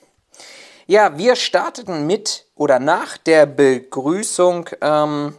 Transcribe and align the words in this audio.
Ja, 0.86 1.18
wir 1.18 1.36
starteten 1.36 2.08
mit 2.08 2.46
oder 2.56 2.80
nach 2.80 3.18
der 3.18 3.46
Begrüßung 3.46 4.70
ähm, 4.82 5.36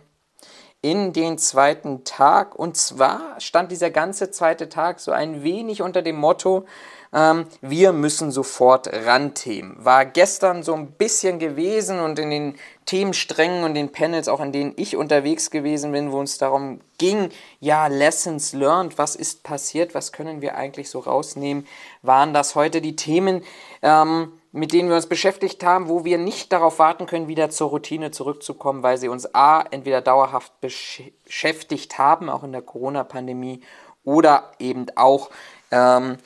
in 0.82 1.12
den 1.12 1.38
zweiten 1.38 2.04
Tag. 2.04 2.54
Und 2.54 2.76
zwar 2.76 3.40
stand 3.40 3.72
dieser 3.72 3.90
ganze 3.90 4.30
zweite 4.30 4.68
Tag 4.68 5.00
so 5.00 5.10
ein 5.10 5.42
wenig 5.42 5.82
unter 5.82 6.02
dem 6.02 6.16
Motto, 6.16 6.66
ähm, 7.12 7.46
wir 7.60 7.92
müssen 7.92 8.30
sofort 8.30 8.88
ranthemen. 8.92 9.76
War 9.78 10.04
gestern 10.04 10.62
so 10.62 10.74
ein 10.74 10.92
bisschen 10.92 11.38
gewesen 11.38 12.00
und 12.00 12.18
in 12.18 12.30
den 12.30 12.54
Themensträngen 12.86 13.64
und 13.64 13.74
den 13.74 13.92
Panels, 13.92 14.28
auch 14.28 14.40
in 14.40 14.52
denen 14.52 14.72
ich 14.76 14.96
unterwegs 14.96 15.50
gewesen 15.50 15.92
bin, 15.92 16.12
wo 16.12 16.18
uns 16.18 16.38
darum 16.38 16.80
ging, 16.96 17.30
ja, 17.60 17.86
Lessons 17.86 18.52
learned, 18.52 18.98
was 18.98 19.14
ist 19.14 19.42
passiert, 19.42 19.94
was 19.94 20.12
können 20.12 20.40
wir 20.40 20.56
eigentlich 20.56 20.90
so 20.90 21.00
rausnehmen, 21.00 21.66
waren 22.02 22.32
das 22.32 22.54
heute 22.54 22.80
die 22.80 22.96
Themen, 22.96 23.42
ähm, 23.82 24.32
mit 24.52 24.72
denen 24.72 24.88
wir 24.88 24.96
uns 24.96 25.06
beschäftigt 25.06 25.62
haben, 25.62 25.88
wo 25.88 26.04
wir 26.04 26.16
nicht 26.16 26.52
darauf 26.52 26.78
warten 26.78 27.06
können, 27.06 27.28
wieder 27.28 27.50
zur 27.50 27.68
Routine 27.68 28.10
zurückzukommen, 28.10 28.82
weil 28.82 28.96
sie 28.96 29.08
uns 29.08 29.34
a, 29.34 29.62
entweder 29.70 30.00
dauerhaft 30.00 30.52
beschäftigt 30.60 31.98
haben, 31.98 32.30
auch 32.30 32.42
in 32.42 32.52
der 32.52 32.62
Corona-Pandemie, 32.62 33.60
oder 34.04 34.52
eben 34.58 34.86
auch 34.96 35.28
ähm, 35.70 36.16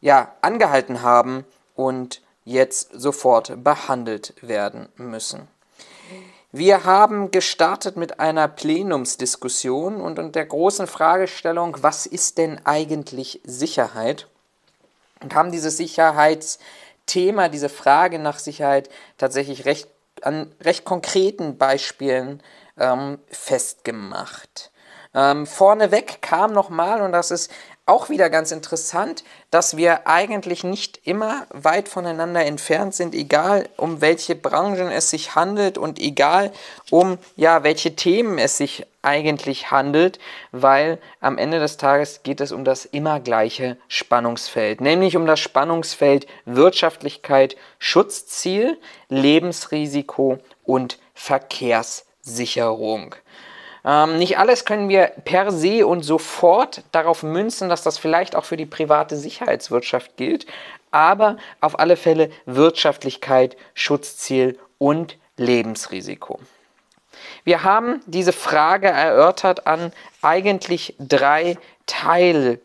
ja, 0.00 0.34
angehalten 0.40 1.02
haben 1.02 1.44
und 1.74 2.22
jetzt 2.44 2.90
sofort 2.92 3.62
behandelt 3.62 4.34
werden 4.40 4.88
müssen. 4.96 5.48
Wir 6.50 6.84
haben 6.84 7.30
gestartet 7.30 7.98
mit 7.98 8.20
einer 8.20 8.48
Plenumsdiskussion 8.48 10.00
und, 10.00 10.18
und 10.18 10.34
der 10.34 10.46
großen 10.46 10.86
Fragestellung, 10.86 11.76
was 11.82 12.06
ist 12.06 12.38
denn 12.38 12.58
eigentlich 12.64 13.42
Sicherheit? 13.44 14.28
Und 15.20 15.34
haben 15.34 15.52
dieses 15.52 15.76
Sicherheitsthema, 15.76 17.50
diese 17.50 17.68
Frage 17.68 18.18
nach 18.18 18.38
Sicherheit 18.38 18.88
tatsächlich 19.18 19.66
recht, 19.66 19.88
an 20.22 20.50
recht 20.62 20.86
konkreten 20.86 21.58
Beispielen 21.58 22.42
ähm, 22.78 23.18
festgemacht. 23.28 24.70
Ähm, 25.14 25.46
vorneweg 25.46 26.22
kam 26.22 26.52
nochmal, 26.52 27.02
und 27.02 27.12
das 27.12 27.30
ist 27.30 27.50
auch 27.88 28.10
wieder 28.10 28.30
ganz 28.30 28.52
interessant, 28.52 29.24
dass 29.50 29.76
wir 29.76 30.06
eigentlich 30.06 30.62
nicht 30.62 31.00
immer 31.04 31.46
weit 31.50 31.88
voneinander 31.88 32.44
entfernt 32.44 32.94
sind, 32.94 33.14
egal 33.14 33.68
um 33.76 34.00
welche 34.00 34.34
Branchen 34.34 34.90
es 34.90 35.10
sich 35.10 35.34
handelt 35.34 35.78
und 35.78 35.98
egal 35.98 36.52
um 36.90 37.18
ja, 37.36 37.64
welche 37.64 37.96
Themen 37.96 38.38
es 38.38 38.58
sich 38.58 38.86
eigentlich 39.00 39.70
handelt, 39.70 40.18
weil 40.52 40.98
am 41.20 41.38
Ende 41.38 41.60
des 41.60 41.78
Tages 41.78 42.22
geht 42.22 42.40
es 42.40 42.52
um 42.52 42.64
das 42.64 42.84
immer 42.84 43.20
gleiche 43.20 43.78
Spannungsfeld, 43.88 44.80
nämlich 44.80 45.16
um 45.16 45.26
das 45.26 45.40
Spannungsfeld 45.40 46.26
Wirtschaftlichkeit, 46.44 47.56
Schutzziel, 47.78 48.78
Lebensrisiko 49.08 50.38
und 50.64 50.98
Verkehrssicherung. 51.14 53.14
Ähm, 53.88 54.18
nicht 54.18 54.38
alles 54.38 54.66
können 54.66 54.90
wir 54.90 55.12
per 55.24 55.50
se 55.50 55.86
und 55.86 56.02
sofort 56.02 56.82
darauf 56.92 57.22
münzen, 57.22 57.70
dass 57.70 57.82
das 57.82 57.96
vielleicht 57.96 58.36
auch 58.36 58.44
für 58.44 58.58
die 58.58 58.66
private 58.66 59.16
Sicherheitswirtschaft 59.16 60.18
gilt, 60.18 60.44
aber 60.90 61.38
auf 61.62 61.78
alle 61.78 61.96
Fälle 61.96 62.30
Wirtschaftlichkeit, 62.44 63.56
Schutzziel 63.72 64.58
und 64.76 65.16
Lebensrisiko. 65.38 66.38
Wir 67.44 67.64
haben 67.64 68.02
diese 68.04 68.34
Frage 68.34 68.88
erörtert 68.88 69.66
an 69.66 69.92
eigentlich 70.20 70.94
drei 70.98 71.56
Teil, 71.86 72.60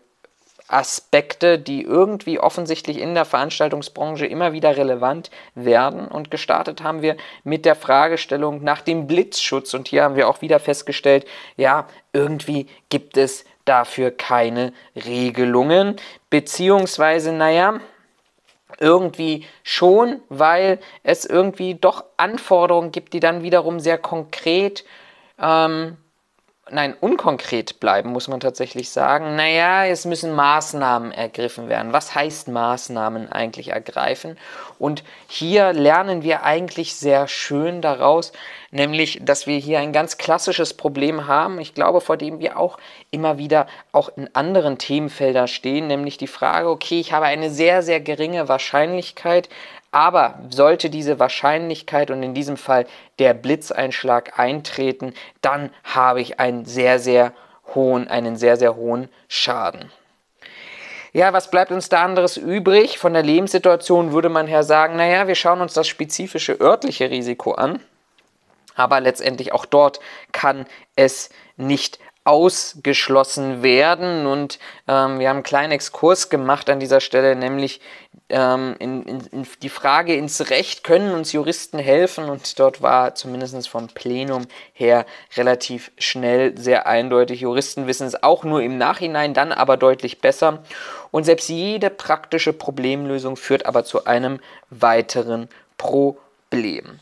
Aspekte, 0.68 1.60
die 1.60 1.84
irgendwie 1.84 2.40
offensichtlich 2.40 3.00
in 3.00 3.14
der 3.14 3.26
Veranstaltungsbranche 3.26 4.26
immer 4.26 4.54
wieder 4.54 4.76
relevant 4.76 5.30
werden. 5.56 6.08
Und 6.08 6.32
gestartet 6.32 6.82
haben 6.84 7.02
wir 7.02 7.18
mit 7.44 7.66
der 7.66 7.76
Fragestellung 7.76 8.64
nach 8.64 8.82
dem 8.82 9.08
Blitzschutz. 9.08 9.74
Und 9.74 9.88
hier 9.88 10.04
haben 10.04 10.16
wir 10.16 10.28
auch 10.28 10.42
wieder 10.42 10.60
festgestellt, 10.60 11.26
ja, 11.58 11.88
irgendwie 12.14 12.68
gibt 12.90 13.18
es 13.18 13.46
dafür 13.66 14.12
keine 14.12 14.74
Regelungen. 14.96 15.98
Beziehungsweise, 16.30 17.34
naja, 17.34 17.80
irgendwie 18.80 19.46
schon, 19.64 20.22
weil 20.30 20.80
es 21.04 21.26
irgendwie 21.26 21.76
doch 21.76 22.06
Anforderungen 22.18 22.92
gibt, 22.92 23.14
die 23.14 23.20
dann 23.20 23.44
wiederum 23.44 23.80
sehr 23.80 23.98
konkret 23.98 24.84
ähm, 25.40 25.98
nein, 26.72 26.96
unkonkret 27.00 27.80
bleiben, 27.80 28.12
muss 28.12 28.28
man 28.28 28.40
tatsächlich 28.40 28.90
sagen. 28.90 29.36
Naja, 29.36 29.86
es 29.86 30.06
müssen 30.06 30.34
Maßnahmen 30.34 31.12
ergriffen 31.12 31.68
werden. 31.68 31.92
Was 31.92 32.16
heißt 32.16 32.48
Maßnahmen 32.48 33.32
eigentlich 33.32 33.70
ergreifen? 33.70 34.38
Und 34.80 35.04
hier 35.28 35.74
lernen 35.74 36.24
wir 36.24 36.44
eigentlich 36.44 36.96
sehr 36.96 37.28
schön 37.28 37.82
daraus, 37.82 38.32
nämlich, 38.72 39.20
dass 39.24 39.46
wir 39.46 39.58
hier 39.58 39.80
ein 39.80 39.94
ganz 39.94 40.18
klassisches 40.18 40.74
Problem 40.74 41.28
haben, 41.28 41.60
ich 41.60 41.74
glaube, 41.74 42.02
vor 42.02 42.18
dem 42.18 42.40
wir 42.40 42.58
auch 42.58 42.78
immer 43.12 43.38
wieder 43.38 43.68
auch 43.92 44.10
in 44.16 44.34
anderen 44.34 44.78
Themenfeldern 44.78 45.48
stehen, 45.48 45.88
nämlich 45.88 46.18
die 46.18 46.28
Frage, 46.28 46.70
okay, 46.70 47.00
ich 47.00 47.12
habe 47.12 47.26
eine 47.26 47.50
sehr, 47.50 47.84
sehr 47.84 48.00
geringe 48.00 48.48
Wahrscheinlichkeit, 48.48 49.50
aber 49.94 50.40
sollte 50.50 50.90
diese 50.90 51.20
Wahrscheinlichkeit 51.20 52.10
und 52.10 52.24
in 52.24 52.34
diesem 52.34 52.58
Fall 52.58 52.88
der 53.20 53.36
Blitzeinschlag 53.36 54.40
eintreten, 54.40 55.14
dann 55.42 55.70
habe 55.84 56.20
ich 56.20 56.40
einen 56.40 56.66
sehr, 56.66 56.98
sehr 56.98 57.32
hohen, 57.76 58.08
einen 58.08 58.36
sehr, 58.36 58.58
sehr 58.58 58.76
hohen 58.76 59.08
Schaden. 59.28 59.92
Ja, 61.14 61.32
was 61.32 61.52
bleibt 61.52 61.72
uns 61.72 61.90
da 61.90 62.04
anderes 62.04 62.38
übrig? 62.38 62.98
Von 62.98 63.14
der 63.14 63.22
Lebenssituation 63.22 64.14
würde 64.14 64.30
man 64.30 64.48
her 64.48 64.64
sagen, 64.64 64.96
naja, 64.96 65.28
wir 65.28 65.36
schauen 65.36 65.62
uns 65.62 65.76
das 65.76 65.88
spezifische 65.88 66.60
örtliche 66.60 67.12
Risiko 67.12 67.52
an. 67.52 67.80
Aber 68.74 69.00
letztendlich 69.00 69.54
auch 69.54 69.66
dort 69.66 70.00
kann 70.32 70.66
es 70.96 71.30
nicht 71.56 72.00
ausgeschlossen 72.26 73.64
werden. 73.64 74.26
Und 74.26 74.60
ähm, 74.88 75.20
wir 75.20 75.30
haben 75.30 75.38
einen 75.38 75.44
kleinen 75.44 75.72
Exkurs 75.72 76.30
gemacht 76.30 76.70
an 76.70 76.80
dieser 76.80 77.00
Stelle, 77.00 77.36
nämlich 77.36 77.82
ähm, 78.30 78.76
in, 78.80 79.04
in, 79.04 79.20
in 79.28 79.48
die 79.62 79.70
Frage 79.70 80.16
ins 80.16 80.50
Recht, 80.50 80.84
können 80.84 81.14
uns 81.14 81.34
Juristen 81.34 81.80
helfen? 81.80 82.30
Und 82.30 82.60
dort 82.60 82.82
war 82.82 83.16
zumindest 83.16 83.68
vom 83.68 83.88
Plenum 83.88 84.48
her 84.74 85.06
relativ 85.36 85.92
schnell 85.98 86.58
sehr 86.58 86.88
eindeutig. 86.88 87.42
Juristen 87.42 87.88
wissen 87.88 88.08
es 88.08 88.24
auch 88.24 88.44
nur 88.44 88.62
im 88.62 88.78
Nachhinein, 88.78 89.34
dann 89.34 89.52
aber 89.52 89.78
deutlich 89.78 90.22
besser. 90.22 90.64
Und 91.12 91.26
selbst 91.26 91.50
jede 91.50 91.90
praktische 91.90 92.54
Problemlösung 92.54 93.36
führt 93.36 93.66
aber 93.66 93.84
zu 93.84 94.06
einem 94.06 94.40
weiteren 94.70 95.50
Problem. 95.78 97.00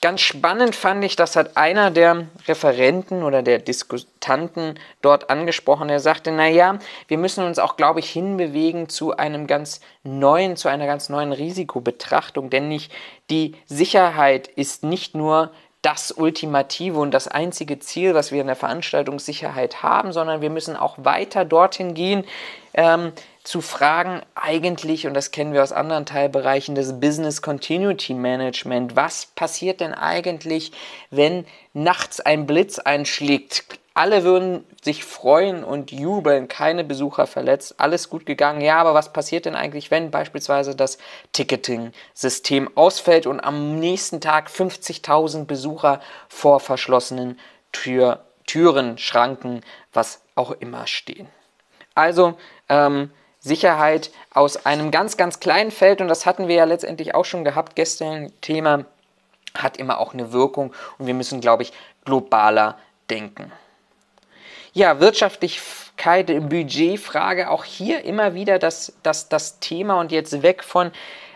Ganz 0.00 0.20
spannend 0.20 0.76
fand 0.76 1.04
ich, 1.04 1.16
das 1.16 1.36
hat 1.36 1.56
einer 1.56 1.90
der 1.90 2.26
Referenten 2.46 3.22
oder 3.22 3.42
der 3.42 3.58
Diskutanten 3.58 4.78
dort 5.00 5.30
angesprochen. 5.30 5.88
Er 5.88 6.00
sagte, 6.00 6.30
naja, 6.30 6.78
wir 7.08 7.18
müssen 7.18 7.44
uns 7.44 7.58
auch, 7.58 7.76
glaube 7.76 8.00
ich, 8.00 8.10
hinbewegen 8.10 8.88
zu 8.88 9.16
einem 9.16 9.46
ganz 9.46 9.80
neuen, 10.02 10.56
zu 10.56 10.68
einer 10.68 10.86
ganz 10.86 11.08
neuen 11.08 11.32
Risikobetrachtung, 11.32 12.50
denn 12.50 12.68
nicht 12.68 12.92
die 13.30 13.54
Sicherheit 13.66 14.48
ist 14.48 14.84
nicht 14.84 15.14
nur 15.14 15.50
das 15.84 16.12
ultimative 16.12 16.98
und 16.98 17.10
das 17.10 17.28
einzige 17.28 17.78
Ziel, 17.78 18.14
was 18.14 18.32
wir 18.32 18.40
in 18.40 18.46
der 18.46 18.56
Veranstaltungssicherheit 18.56 19.82
haben, 19.82 20.12
sondern 20.12 20.40
wir 20.40 20.48
müssen 20.48 20.76
auch 20.76 20.96
weiter 20.98 21.44
dorthin 21.44 21.92
gehen, 21.92 22.24
ähm, 22.72 23.12
zu 23.44 23.60
fragen, 23.60 24.22
eigentlich, 24.34 25.06
und 25.06 25.14
das 25.14 25.30
kennen 25.30 25.52
wir 25.52 25.62
aus 25.62 25.70
anderen 25.70 26.06
Teilbereichen, 26.06 26.74
des 26.74 26.98
Business 26.98 27.42
Continuity 27.42 28.14
Management. 28.14 28.96
Was 28.96 29.26
passiert 29.26 29.80
denn 29.80 29.92
eigentlich, 29.92 30.72
wenn 31.10 31.46
nachts 31.74 32.20
ein 32.20 32.46
Blitz 32.46 32.78
einschlägt? 32.78 33.78
Alle 33.92 34.24
würden 34.24 34.64
sich 34.82 35.04
freuen 35.04 35.62
und 35.62 35.92
jubeln, 35.92 36.48
keine 36.48 36.84
Besucher 36.84 37.26
verletzt, 37.26 37.74
alles 37.78 38.08
gut 38.08 38.26
gegangen. 38.26 38.62
Ja, 38.62 38.78
aber 38.78 38.94
was 38.94 39.12
passiert 39.12 39.44
denn 39.44 39.54
eigentlich, 39.54 39.90
wenn 39.90 40.10
beispielsweise 40.10 40.74
das 40.74 40.98
Ticketing-System 41.32 42.76
ausfällt 42.76 43.26
und 43.26 43.40
am 43.40 43.78
nächsten 43.78 44.20
Tag 44.20 44.48
50.000 44.48 45.44
Besucher 45.44 46.00
vor 46.28 46.60
verschlossenen 46.60 47.38
Tür, 47.72 48.24
Türen, 48.46 48.98
Schranken, 48.98 49.60
was 49.92 50.22
auch 50.34 50.50
immer 50.50 50.86
stehen? 50.86 51.28
Also, 51.94 52.36
ähm, 52.68 53.12
Sicherheit 53.44 54.10
aus 54.32 54.64
einem 54.64 54.90
ganz, 54.90 55.18
ganz 55.18 55.38
kleinen 55.38 55.70
Feld, 55.70 56.00
und 56.00 56.08
das 56.08 56.24
hatten 56.24 56.48
wir 56.48 56.56
ja 56.56 56.64
letztendlich 56.64 57.14
auch 57.14 57.26
schon 57.26 57.44
gehabt 57.44 57.76
gestern, 57.76 58.32
Thema, 58.40 58.86
hat 59.56 59.76
immer 59.76 59.98
auch 60.00 60.14
eine 60.14 60.32
Wirkung. 60.32 60.72
Und 60.98 61.06
wir 61.06 61.14
müssen, 61.14 61.42
glaube 61.42 61.62
ich, 61.62 61.72
globaler 62.06 62.78
denken. 63.10 63.52
Ja, 64.72 64.98
Wirtschaftlichkeit, 64.98 66.26
Budgetfrage, 66.48 67.50
auch 67.50 67.64
hier 67.64 68.04
immer 68.04 68.34
wieder 68.34 68.58
das, 68.58 68.94
das, 69.02 69.28
das 69.28 69.60
Thema. 69.60 70.00
Und 70.00 70.10
jetzt 70.10 70.42
weg 70.42 70.64
von 70.64 70.90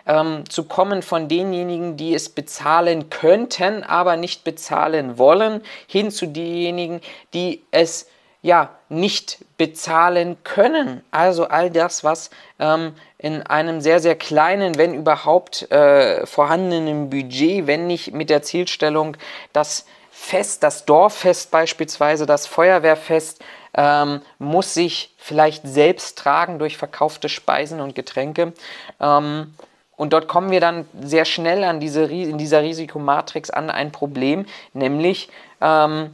ähm, 0.06 0.48
zu 0.48 0.64
kommen 0.64 1.02
von 1.02 1.28
denjenigen, 1.28 1.98
die 1.98 2.14
es 2.14 2.30
bezahlen 2.30 3.10
könnten, 3.10 3.84
aber 3.84 4.16
nicht 4.16 4.42
bezahlen 4.42 5.18
wollen, 5.18 5.60
hin 5.86 6.10
zu 6.10 6.26
denjenigen, 6.26 7.02
die 7.34 7.62
es 7.70 8.08
ja 8.48 8.70
nicht 8.88 9.38
bezahlen 9.58 10.38
können. 10.42 11.04
Also 11.10 11.46
all 11.46 11.70
das, 11.70 12.02
was 12.02 12.30
ähm, 12.58 12.94
in 13.18 13.42
einem 13.42 13.80
sehr, 13.80 14.00
sehr 14.00 14.16
kleinen, 14.16 14.78
wenn 14.78 14.94
überhaupt 14.94 15.70
äh, 15.70 16.26
vorhandenen 16.26 17.10
Budget, 17.10 17.66
wenn 17.66 17.86
nicht 17.86 18.12
mit 18.12 18.30
der 18.30 18.42
Zielstellung, 18.42 19.16
dass 19.52 19.84
Fest, 20.10 20.62
das 20.62 20.84
Dorffest 20.84 21.50
beispielsweise, 21.50 22.26
das 22.26 22.46
Feuerwehrfest, 22.46 23.44
ähm, 23.74 24.22
muss 24.38 24.74
sich 24.74 25.14
vielleicht 25.18 25.66
selbst 25.66 26.18
tragen 26.18 26.58
durch 26.58 26.76
verkaufte 26.76 27.28
Speisen 27.28 27.80
und 27.80 27.94
Getränke. 27.94 28.54
Ähm, 29.00 29.54
und 29.96 30.12
dort 30.12 30.26
kommen 30.26 30.50
wir 30.50 30.60
dann 30.60 30.88
sehr 31.00 31.24
schnell 31.24 31.64
an 31.64 31.80
diese, 31.80 32.04
in 32.04 32.38
dieser 32.38 32.62
Risikomatrix 32.62 33.50
an 33.50 33.68
ein 33.68 33.92
Problem, 33.92 34.46
nämlich, 34.72 35.28
ähm, 35.60 36.10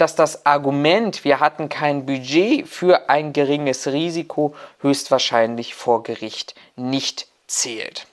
dass 0.00 0.14
das 0.14 0.46
Argument, 0.46 1.24
wir 1.24 1.40
hatten 1.40 1.68
kein 1.68 2.06
Budget 2.06 2.66
für 2.66 3.08
ein 3.08 3.32
geringes 3.32 3.86
Risiko, 3.88 4.54
höchstwahrscheinlich 4.80 5.74
vor 5.74 6.02
Gericht 6.02 6.54
nicht 6.76 7.26
zählt. 7.46 8.06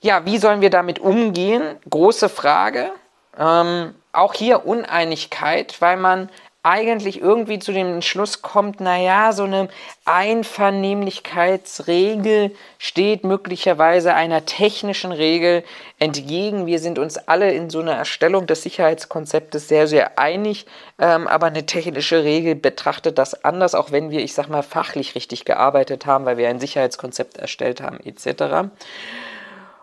Ja, 0.00 0.24
wie 0.26 0.38
sollen 0.38 0.60
wir 0.60 0.70
damit 0.70 0.98
umgehen? 0.98 1.78
Große 1.88 2.28
Frage. 2.28 2.92
Ähm, 3.38 3.94
auch 4.12 4.34
hier 4.34 4.66
Uneinigkeit, 4.66 5.80
weil 5.80 5.96
man 5.96 6.30
eigentlich 6.66 7.20
irgendwie 7.20 7.60
zu 7.60 7.72
dem 7.72 7.86
Entschluss 7.86 8.42
kommt, 8.42 8.80
naja, 8.80 9.32
so 9.32 9.44
eine 9.44 9.68
Einvernehmlichkeitsregel 10.04 12.56
steht 12.76 13.22
möglicherweise 13.22 14.14
einer 14.14 14.46
technischen 14.46 15.12
Regel 15.12 15.62
entgegen. 16.00 16.66
Wir 16.66 16.80
sind 16.80 16.98
uns 16.98 17.18
alle 17.18 17.52
in 17.52 17.70
so 17.70 17.78
einer 17.78 17.94
Erstellung 17.94 18.48
des 18.48 18.64
Sicherheitskonzeptes 18.64 19.68
sehr, 19.68 19.86
sehr 19.86 20.18
einig, 20.18 20.66
ähm, 20.98 21.28
aber 21.28 21.46
eine 21.46 21.66
technische 21.66 22.24
Regel 22.24 22.56
betrachtet 22.56 23.16
das 23.16 23.44
anders, 23.44 23.76
auch 23.76 23.92
wenn 23.92 24.10
wir, 24.10 24.24
ich 24.24 24.34
sag 24.34 24.48
mal, 24.48 24.62
fachlich 24.62 25.14
richtig 25.14 25.44
gearbeitet 25.44 26.04
haben, 26.04 26.24
weil 26.24 26.36
wir 26.36 26.48
ein 26.48 26.58
Sicherheitskonzept 26.58 27.38
erstellt 27.38 27.80
haben, 27.80 28.00
etc. 28.00 28.70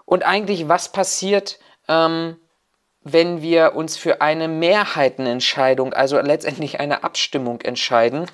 Und 0.04 0.26
eigentlich, 0.26 0.68
was 0.68 0.92
passiert? 0.92 1.60
Ähm, 1.88 2.36
wenn 3.04 3.42
wir 3.42 3.76
uns 3.76 3.98
für 3.98 4.22
eine 4.22 4.48
Mehrheitenentscheidung, 4.48 5.94
also 5.94 6.20
letztendlich 6.20 6.80
eine 6.80 7.04
Abstimmung 7.04 7.62
entscheiden. 7.62 8.26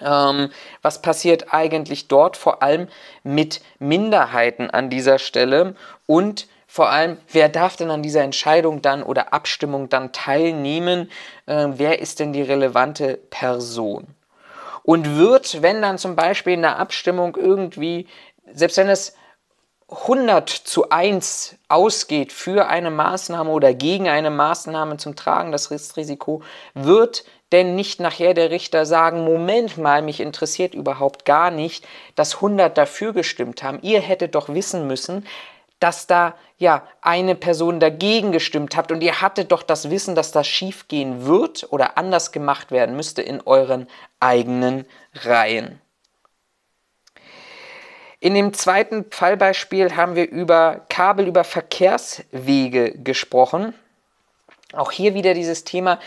Ähm, 0.00 0.50
was 0.80 1.02
passiert 1.02 1.52
eigentlich 1.52 2.08
dort 2.08 2.36
vor 2.36 2.62
allem 2.62 2.88
mit 3.24 3.60
Minderheiten 3.78 4.70
an 4.70 4.90
dieser 4.90 5.18
Stelle 5.18 5.74
und 6.06 6.46
vor 6.70 6.90
allem, 6.90 7.16
wer 7.32 7.48
darf 7.48 7.76
denn 7.76 7.90
an 7.90 8.02
dieser 8.02 8.22
Entscheidung 8.22 8.82
dann 8.82 9.02
oder 9.02 9.32
Abstimmung 9.32 9.88
dann 9.88 10.12
teilnehmen? 10.12 11.10
Äh, 11.46 11.68
wer 11.70 11.98
ist 12.00 12.20
denn 12.20 12.32
die 12.32 12.42
relevante 12.42 13.18
Person? 13.30 14.06
Und 14.82 15.16
wird, 15.16 15.62
wenn 15.62 15.82
dann 15.82 15.98
zum 15.98 16.14
Beispiel 16.14 16.52
in 16.52 16.62
der 16.62 16.78
Abstimmung 16.78 17.36
irgendwie, 17.36 18.06
selbst 18.52 18.76
wenn 18.76 18.88
es 18.88 19.16
100 19.90 20.50
zu 20.50 20.90
1 20.90 21.56
ausgeht 21.68 22.32
für 22.32 22.68
eine 22.68 22.90
Maßnahme 22.90 23.50
oder 23.50 23.72
gegen 23.72 24.08
eine 24.08 24.30
Maßnahme 24.30 24.98
zum 24.98 25.16
Tragen 25.16 25.50
das 25.50 25.70
Risiko, 25.70 26.42
wird 26.74 27.24
denn 27.52 27.74
nicht 27.74 27.98
nachher 27.98 28.34
der 28.34 28.50
Richter 28.50 28.84
sagen, 28.84 29.24
Moment 29.24 29.78
mal, 29.78 30.02
mich 30.02 30.20
interessiert 30.20 30.74
überhaupt 30.74 31.24
gar 31.24 31.50
nicht, 31.50 31.86
dass 32.16 32.36
100 32.36 32.76
dafür 32.76 33.14
gestimmt 33.14 33.62
haben. 33.62 33.78
Ihr 33.80 34.00
hättet 34.00 34.34
doch 34.34 34.50
wissen 34.50 34.86
müssen, 34.86 35.26
dass 35.80 36.06
da 36.06 36.34
ja 36.58 36.82
eine 37.00 37.34
Person 37.34 37.80
dagegen 37.80 38.30
gestimmt 38.32 38.76
habt 38.76 38.92
und 38.92 39.00
ihr 39.00 39.22
hattet 39.22 39.52
doch 39.52 39.62
das 39.62 39.88
Wissen, 39.88 40.14
dass 40.14 40.32
das 40.32 40.46
schiefgehen 40.46 41.24
wird 41.24 41.66
oder 41.70 41.96
anders 41.96 42.32
gemacht 42.32 42.70
werden 42.70 42.94
müsste 42.94 43.22
in 43.22 43.40
euren 43.40 43.86
eigenen 44.20 44.84
Reihen. 45.14 45.80
In 48.20 48.34
dem 48.34 48.52
zweiten 48.52 49.04
Fallbeispiel 49.10 49.94
haben 49.94 50.16
wir 50.16 50.28
über 50.28 50.80
Kabel 50.88 51.28
über 51.28 51.44
Verkehrswege 51.44 52.92
gesprochen. 52.98 53.74
Auch 54.72 54.90
hier 54.90 55.14
wieder 55.14 55.34
dieses 55.34 55.64
Thema. 55.64 55.98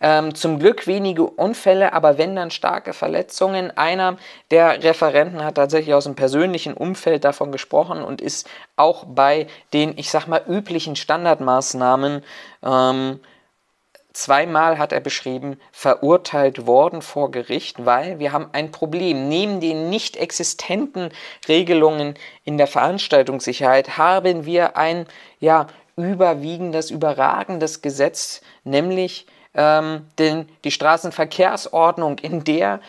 Ähm, 0.00 0.34
zum 0.34 0.60
Glück 0.60 0.86
wenige 0.86 1.24
Unfälle, 1.24 1.92
aber 1.92 2.18
wenn 2.18 2.36
dann 2.36 2.50
starke 2.50 2.92
Verletzungen. 2.92 3.76
Einer 3.76 4.16
der 4.50 4.82
Referenten 4.82 5.44
hat 5.44 5.56
tatsächlich 5.56 5.92
aus 5.92 6.04
dem 6.04 6.14
persönlichen 6.14 6.72
Umfeld 6.72 7.24
davon 7.24 7.50
gesprochen 7.52 8.02
und 8.02 8.20
ist 8.20 8.48
auch 8.76 9.04
bei 9.04 9.48
den, 9.72 9.98
ich 9.98 10.10
sag 10.10 10.26
mal, 10.26 10.42
üblichen 10.48 10.94
Standardmaßnahmen 10.94 12.22
ähm, 12.62 13.20
Zweimal 14.12 14.78
hat 14.78 14.92
er 14.92 15.00
beschrieben, 15.00 15.60
verurteilt 15.70 16.66
worden 16.66 17.02
vor 17.02 17.30
Gericht, 17.30 17.84
weil 17.84 18.18
wir 18.18 18.32
haben 18.32 18.48
ein 18.52 18.72
Problem. 18.72 19.28
Neben 19.28 19.60
den 19.60 19.90
nicht 19.90 20.16
existenten 20.16 21.10
Regelungen 21.46 22.14
in 22.44 22.56
der 22.56 22.66
Veranstaltungssicherheit 22.66 23.98
haben 23.98 24.46
wir 24.46 24.76
ein 24.76 25.06
ja, 25.40 25.66
überwiegendes, 25.96 26.90
überragendes 26.90 27.82
Gesetz, 27.82 28.40
nämlich 28.64 29.26
ähm, 29.54 30.06
den, 30.18 30.48
die 30.64 30.70
Straßenverkehrsordnung, 30.70 32.18
in 32.18 32.44
der 32.44 32.80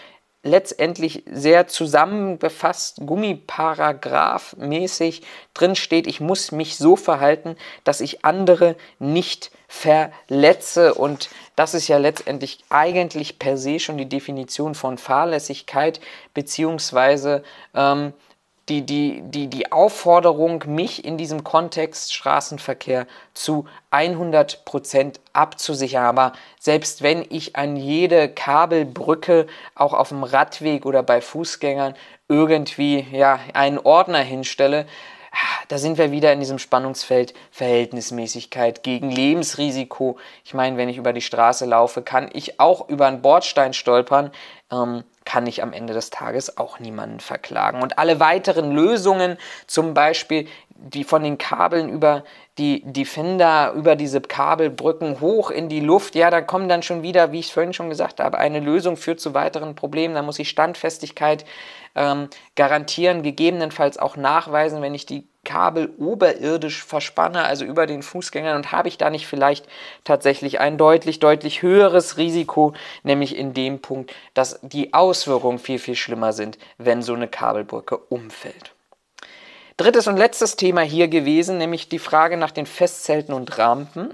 letztendlich 0.44 1.24
sehr 1.30 1.68
zusammengefasst, 1.68 3.01
Gummiparagraph-mäßig 3.01 5.24
drin 5.53 5.75
steht, 5.75 6.07
ich 6.07 6.21
muss 6.21 6.53
mich 6.53 6.77
so 6.77 6.95
verhalten, 6.95 7.57
dass 7.83 8.00
ich 8.00 8.24
andere 8.24 8.77
nicht 9.00 9.51
verletze. 9.68 10.94
Und 10.94 11.27
das 11.56 11.74
ist 11.74 11.89
ja 11.89 11.97
letztendlich 11.97 12.59
eigentlich 12.69 13.38
per 13.38 13.57
se 13.57 13.80
schon 13.80 13.97
die 13.97 14.07
Definition 14.07 14.75
von 14.75 14.97
Fahrlässigkeit, 14.97 16.00
beziehungsweise 16.33 17.44
ähm, 17.75 18.13
die, 18.69 18.86
die, 18.86 19.21
die, 19.24 19.48
die 19.48 19.71
Aufforderung, 19.71 20.63
mich 20.68 21.04
in 21.04 21.18
diesem 21.18 21.44
Kontext 21.44 22.14
Straßenverkehr 22.14 23.07
zu 23.33 23.66
100% 23.92 25.16
abzusichern. 25.33 26.06
Aber 26.06 26.33
selbst 26.59 27.02
wenn 27.02 27.26
ich 27.30 27.56
an 27.56 27.76
jede 27.76 28.30
Kabelbrücke, 28.30 29.47
auch 29.76 29.94
auf 29.94 30.09
dem 30.09 30.23
Radweg 30.23 30.85
oder 30.85 31.04
bei 31.04 31.21
Fußgängern, 31.21 31.95
irgendwie 32.28 33.07
ja, 33.11 33.40
einen 33.54 33.80
Ordner 33.80 34.19
hinstelle, 34.19 34.85
da 35.69 35.78
sind 35.78 35.98
wir 35.98 36.12
wieder 36.12 36.33
in 36.33 36.40
diesem 36.40 36.57
Spannungsfeld 36.57 37.33
Verhältnismäßigkeit 37.52 38.81
gegen 38.81 39.12
Lebensrisiko. 39.12 40.18
Ich 40.44 40.54
meine, 40.54 40.78
wenn 40.78 40.90
ich 40.90 40.98
über 40.98 41.14
die 41.14 41.21
Straße 41.21 41.66
laufe, 41.66 42.02
kann 42.02 42.30
ich 42.33 42.59
auch 42.59 42.90
über 42.90 43.07
einen 43.07 43.21
Bordstein 43.21 43.74
stolpern, 43.74 44.31
ähm, 44.71 45.04
kann 45.26 45.45
ich 45.45 45.62
am 45.62 45.74
Ende 45.74 45.94
des 45.94 46.09
Tages 46.09 46.57
auch 46.57 46.80
niemanden 46.80 47.19
verklagen. 47.19 47.83
Und 47.83 48.00
alle 48.00 48.19
weiteren 48.19 48.71
Lösungen, 48.71 49.38
zum 49.68 49.94
Beispiel 49.94 50.48
die 50.81 51.04
von 51.04 51.24
den 51.24 51.38
Kabeln 51.38 51.90
über 51.90 52.24
die 52.57 52.81
Defender, 52.83 53.74
über 53.74 53.95
diese 53.95 54.21
Kabelbrücken 54.21 55.19
hoch 55.19 55.52
in 55.52 55.69
die 55.69 55.81
Luft, 55.81 56.16
ja, 56.16 56.31
da 56.31 56.42
kommen 56.42 56.69
dann 56.69 56.83
schon 56.83 57.04
wieder, 57.04 57.31
wie 57.31 57.40
ich 57.40 57.54
vorhin 57.54 57.74
schon 57.74 57.90
gesagt 57.90 58.19
habe, 58.19 58.38
eine 58.38 58.59
Lösung 58.59 58.98
führt 58.98 59.19
zu 59.19 59.33
weiteren 59.33 59.76
Problemen. 59.76 60.16
Da 60.16 60.21
muss 60.21 60.40
ich 60.40 60.50
Standfestigkeit 60.50 61.45
ähm, 61.96 62.30
garantieren, 62.56 63.24
gegebenenfalls 63.24 63.98
auch 63.98 64.16
nachweisen, 64.16 64.81
wenn 64.81 64.96
ich 64.96 65.06
die 65.06 65.28
Kabel 65.46 65.94
oberirdisch 65.98 66.84
verspanne, 66.84 67.44
also 67.44 67.66
über 67.66 67.88
den 67.88 68.04
Fußgängern, 68.04 68.58
und 68.58 68.72
habe 68.72 68.88
ich 68.88 68.98
da 68.98 69.10
nicht 69.10 69.26
vielleicht 69.26 69.68
tatsächlich 70.04 70.60
ein 70.60 70.78
deutlich, 70.78 71.19
deutlich 71.19 71.62
höheres 71.62 72.18
Risiko, 72.18 72.74
nämlich 73.04 73.36
in 73.36 73.54
dem 73.54 73.80
Punkt, 73.80 74.14
dass 74.34 74.60
die 74.62 74.94
Auswirkungen 74.94 75.60
viel, 75.60 75.80
viel 75.80 75.96
schlimmer 75.96 76.34
sind, 76.34 76.58
wenn 76.78 77.02
so 77.02 77.14
eine 77.14 77.28
Kabelbrücke 77.28 77.98
umfällt. 77.98 78.74
Drittes 79.78 80.08
und 80.08 80.18
letztes 80.18 80.58
Thema 80.58 80.81
hier 80.81 81.08
gewesen, 81.08 81.58
nämlich 81.58 81.88
die 81.88 82.00
Frage 82.00 82.36
nach 82.36 82.52
den 82.52 82.66
Festzelten 82.66 83.34
und 83.34 83.58
Rampen 83.58 84.14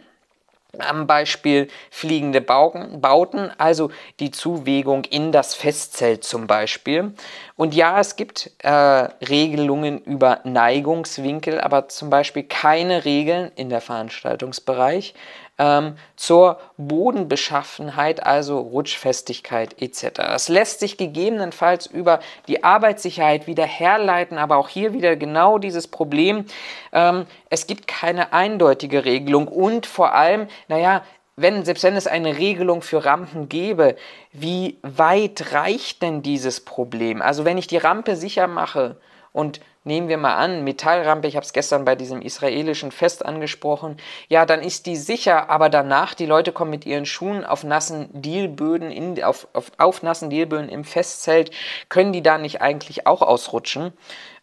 am 0.82 1.08
Beispiel 1.08 1.68
fliegende 1.90 2.42
Bauten, 2.42 3.52
also 3.58 3.92
die 4.20 4.32
Zuwegung 4.32 5.04
in 5.06 5.32
das 5.32 5.56
Festzelt 5.56 6.24
zum 6.24 6.48
Beispiel. 6.48 7.14
Und 7.56 7.74
ja, 7.74 8.00
es 8.00 8.16
gibt 8.16 8.52
äh, 8.60 8.70
Regelungen 8.70 10.00
über 10.00 10.42
Neigungswinkel, 10.44 11.62
aber 11.62 11.88
zum 11.88 12.10
Beispiel 12.10 12.44
keine 12.44 13.06
Regeln 13.06 13.52
in 13.56 13.70
der 13.70 13.82
Veranstaltungsbereich 13.82 15.14
ähm, 15.58 15.96
zur 16.16 16.60
Bodenbeschaffenheit, 16.78 18.26
also 18.26 18.60
Rutschfestigkeit 18.60 19.82
etc. 19.82 20.10
Das 20.16 20.50
lässt 20.50 20.80
sich 20.80 20.98
gegebenenfalls 20.98 21.86
über 21.86 22.20
die 22.48 22.64
Arbeitssicherheit 22.64 23.48
wieder 23.48 23.66
herleiten, 23.66 24.38
aber 24.38 24.58
auch 24.58 24.70
hier 24.70 24.94
wieder 24.94 25.16
genau 25.16 25.58
dieses 25.58 25.88
Problem. 25.88 26.46
Ähm, 26.92 27.26
es 27.50 27.68
gibt 27.68 27.88
keine 27.88 28.34
eindeutige 28.34 29.06
Regelung 29.06 29.48
und 29.48 29.86
vor 29.86 30.14
allem, 30.14 30.48
naja, 30.68 31.04
wenn, 31.38 31.66
selbst 31.66 31.84
wenn 31.84 31.96
es 31.96 32.08
eine 32.08 32.38
Regelung 32.38 32.82
für 32.82 33.04
Rampen 33.04 33.50
gäbe, 33.50 33.96
wie 34.32 34.78
weit 34.84 35.52
reicht 35.54 36.02
denn 36.02 36.22
dieses 36.22 36.62
Problem? 36.62 37.22
Also 37.22 37.44
wenn 37.44 37.58
ich 37.58 37.68
die 37.68 37.78
Rampe 37.78 38.16
sicher 38.16 38.48
mache 38.48 38.98
und 39.34 39.60
nehmen 39.86 40.10
wir 40.10 40.18
mal 40.18 40.36
an, 40.36 40.64
Metallrampe, 40.64 41.28
ich 41.28 41.36
habe 41.36 41.46
es 41.46 41.54
gestern 41.54 41.86
bei 41.86 41.96
diesem 41.96 42.22
israelischen 42.22 42.92
Fest 42.92 43.26
angesprochen, 43.26 43.98
ja, 44.28 44.46
dann 44.46 44.62
ist 44.62 44.86
die 44.86 44.98
sicher, 44.98 45.50
aber 45.50 45.70
danach, 45.70 46.14
die 46.14 46.26
Leute 46.26 46.52
kommen 46.52 46.72
mit 46.72 46.86
ihren 46.86 47.06
Schuhen 47.06 47.46
auf 47.46 47.64
nassen 47.64 48.10
Dielböden, 48.12 48.92
in, 48.92 49.24
auf, 49.24 49.48
auf, 49.54 49.72
auf 49.78 50.04
nassen 50.04 50.30
Dielböden 50.30 50.70
im 50.70 50.84
Festzelt, 50.84 51.52
können 51.88 52.12
die 52.12 52.24
da 52.24 52.38
nicht 52.38 52.62
eigentlich 52.62 53.08
auch 53.08 53.22
ausrutschen? 53.22 53.94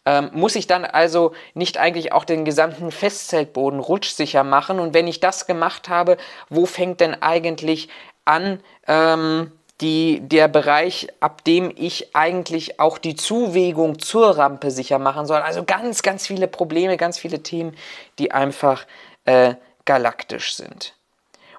Ähm, 0.05 0.31
muss 0.33 0.55
ich 0.55 0.67
dann 0.67 0.83
also 0.83 1.33
nicht 1.53 1.77
eigentlich 1.77 2.11
auch 2.11 2.25
den 2.25 2.43
gesamten 2.43 2.91
Festzeltboden 2.91 3.79
rutschsicher 3.79 4.43
machen? 4.43 4.79
Und 4.79 4.93
wenn 4.93 5.07
ich 5.07 5.19
das 5.19 5.47
gemacht 5.47 5.87
habe, 5.87 6.17
wo 6.49 6.65
fängt 6.65 6.99
denn 6.99 7.21
eigentlich 7.21 7.89
an, 8.25 8.59
ähm, 8.87 9.51
die, 9.81 10.21
der 10.21 10.47
Bereich, 10.47 11.07
ab 11.19 11.43
dem 11.43 11.71
ich 11.75 12.15
eigentlich 12.15 12.79
auch 12.79 12.97
die 12.97 13.15
Zuwegung 13.15 13.99
zur 13.99 14.37
Rampe 14.37 14.71
sicher 14.71 14.99
machen 14.99 15.25
soll. 15.25 15.41
Also 15.41 15.63
ganz, 15.63 16.01
ganz 16.03 16.27
viele 16.27 16.47
Probleme, 16.47 16.97
ganz 16.97 17.17
viele 17.17 17.41
Themen, 17.43 17.75
die 18.19 18.31
einfach 18.31 18.85
äh, 19.25 19.55
galaktisch 19.85 20.55
sind. 20.55 20.93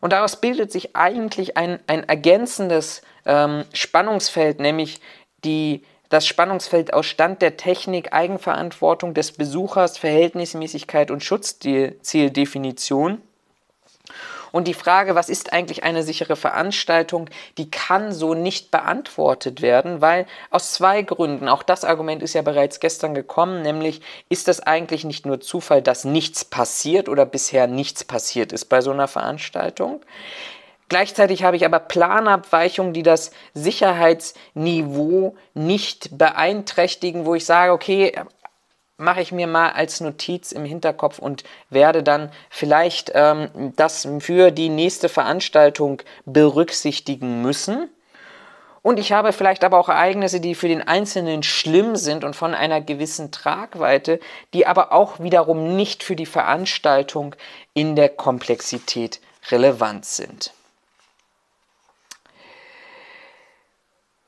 Und 0.00 0.12
daraus 0.12 0.40
bildet 0.40 0.70
sich 0.70 0.94
eigentlich 0.94 1.56
ein, 1.56 1.80
ein 1.86 2.08
ergänzendes 2.08 3.02
ähm, 3.26 3.64
Spannungsfeld, 3.72 4.60
nämlich 4.60 5.00
die, 5.44 5.82
das 6.08 6.26
Spannungsfeld 6.26 6.92
aus 6.92 7.06
Stand 7.06 7.42
der 7.42 7.56
Technik, 7.56 8.12
Eigenverantwortung 8.12 9.14
des 9.14 9.32
Besuchers, 9.32 9.98
Verhältnismäßigkeit 9.98 11.10
und 11.10 11.24
Schutzzieldefinition 11.24 13.22
und 14.54 14.68
die 14.68 14.74
Frage, 14.74 15.16
was 15.16 15.30
ist 15.30 15.52
eigentlich 15.52 15.82
eine 15.82 16.04
sichere 16.04 16.36
Veranstaltung, 16.36 17.28
die 17.58 17.72
kann 17.72 18.12
so 18.12 18.34
nicht 18.34 18.70
beantwortet 18.70 19.62
werden, 19.62 20.00
weil 20.00 20.26
aus 20.48 20.74
zwei 20.74 21.02
Gründen, 21.02 21.48
auch 21.48 21.64
das 21.64 21.84
Argument 21.84 22.22
ist 22.22 22.34
ja 22.34 22.42
bereits 22.42 22.78
gestern 22.78 23.16
gekommen, 23.16 23.62
nämlich 23.62 24.00
ist 24.28 24.46
das 24.46 24.60
eigentlich 24.60 25.02
nicht 25.02 25.26
nur 25.26 25.40
Zufall, 25.40 25.82
dass 25.82 26.04
nichts 26.04 26.44
passiert 26.44 27.08
oder 27.08 27.26
bisher 27.26 27.66
nichts 27.66 28.04
passiert 28.04 28.52
ist 28.52 28.66
bei 28.66 28.80
so 28.80 28.92
einer 28.92 29.08
Veranstaltung. 29.08 30.02
Gleichzeitig 30.88 31.42
habe 31.42 31.56
ich 31.56 31.66
aber 31.66 31.80
Planabweichungen, 31.80 32.92
die 32.92 33.02
das 33.02 33.32
Sicherheitsniveau 33.54 35.34
nicht 35.54 36.16
beeinträchtigen, 36.16 37.26
wo 37.26 37.34
ich 37.34 37.44
sage, 37.44 37.72
okay, 37.72 38.12
mache 38.96 39.20
ich 39.20 39.32
mir 39.32 39.46
mal 39.46 39.70
als 39.70 40.00
Notiz 40.00 40.52
im 40.52 40.64
Hinterkopf 40.64 41.18
und 41.18 41.44
werde 41.70 42.02
dann 42.02 42.30
vielleicht 42.50 43.10
ähm, 43.14 43.72
das 43.76 44.08
für 44.20 44.50
die 44.50 44.68
nächste 44.68 45.08
Veranstaltung 45.08 46.02
berücksichtigen 46.24 47.42
müssen. 47.42 47.88
Und 48.82 49.00
ich 49.00 49.12
habe 49.12 49.32
vielleicht 49.32 49.64
aber 49.64 49.78
auch 49.78 49.88
Ereignisse, 49.88 50.40
die 50.40 50.54
für 50.54 50.68
den 50.68 50.86
Einzelnen 50.86 51.42
schlimm 51.42 51.96
sind 51.96 52.22
und 52.22 52.36
von 52.36 52.54
einer 52.54 52.82
gewissen 52.82 53.32
Tragweite, 53.32 54.20
die 54.52 54.66
aber 54.66 54.92
auch 54.92 55.20
wiederum 55.20 55.74
nicht 55.74 56.02
für 56.02 56.16
die 56.16 56.26
Veranstaltung 56.26 57.34
in 57.72 57.96
der 57.96 58.10
Komplexität 58.10 59.20
relevant 59.50 60.04
sind. 60.04 60.52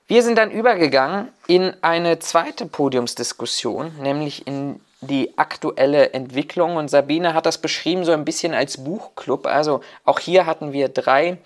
Wir 0.09 0.23
sind 0.23 0.39
dann 0.39 0.53
übergegangen 0.53 1.33
in 1.49 1.75
eine 1.83 2.21
zweite 2.21 2.67
Podiumsdiskussion, 2.67 3.97
nämlich 4.01 4.47
in 4.47 4.81
die 5.01 5.37
aktuelle 5.37 6.13
Entwicklung. 6.13 6.77
Und 6.77 6.89
Sabine 6.89 7.35
hat 7.35 7.45
das 7.45 7.59
beschrieben 7.59 8.05
so 8.05 8.13
ein 8.13 8.25
bisschen 8.25 8.55
als 8.55 8.85
Buchclub. 8.85 9.47
Also 9.47 9.81
auch 10.05 10.21
hier 10.21 10.47
hatten 10.47 10.73
wir 10.73 10.89
drei 10.89 11.39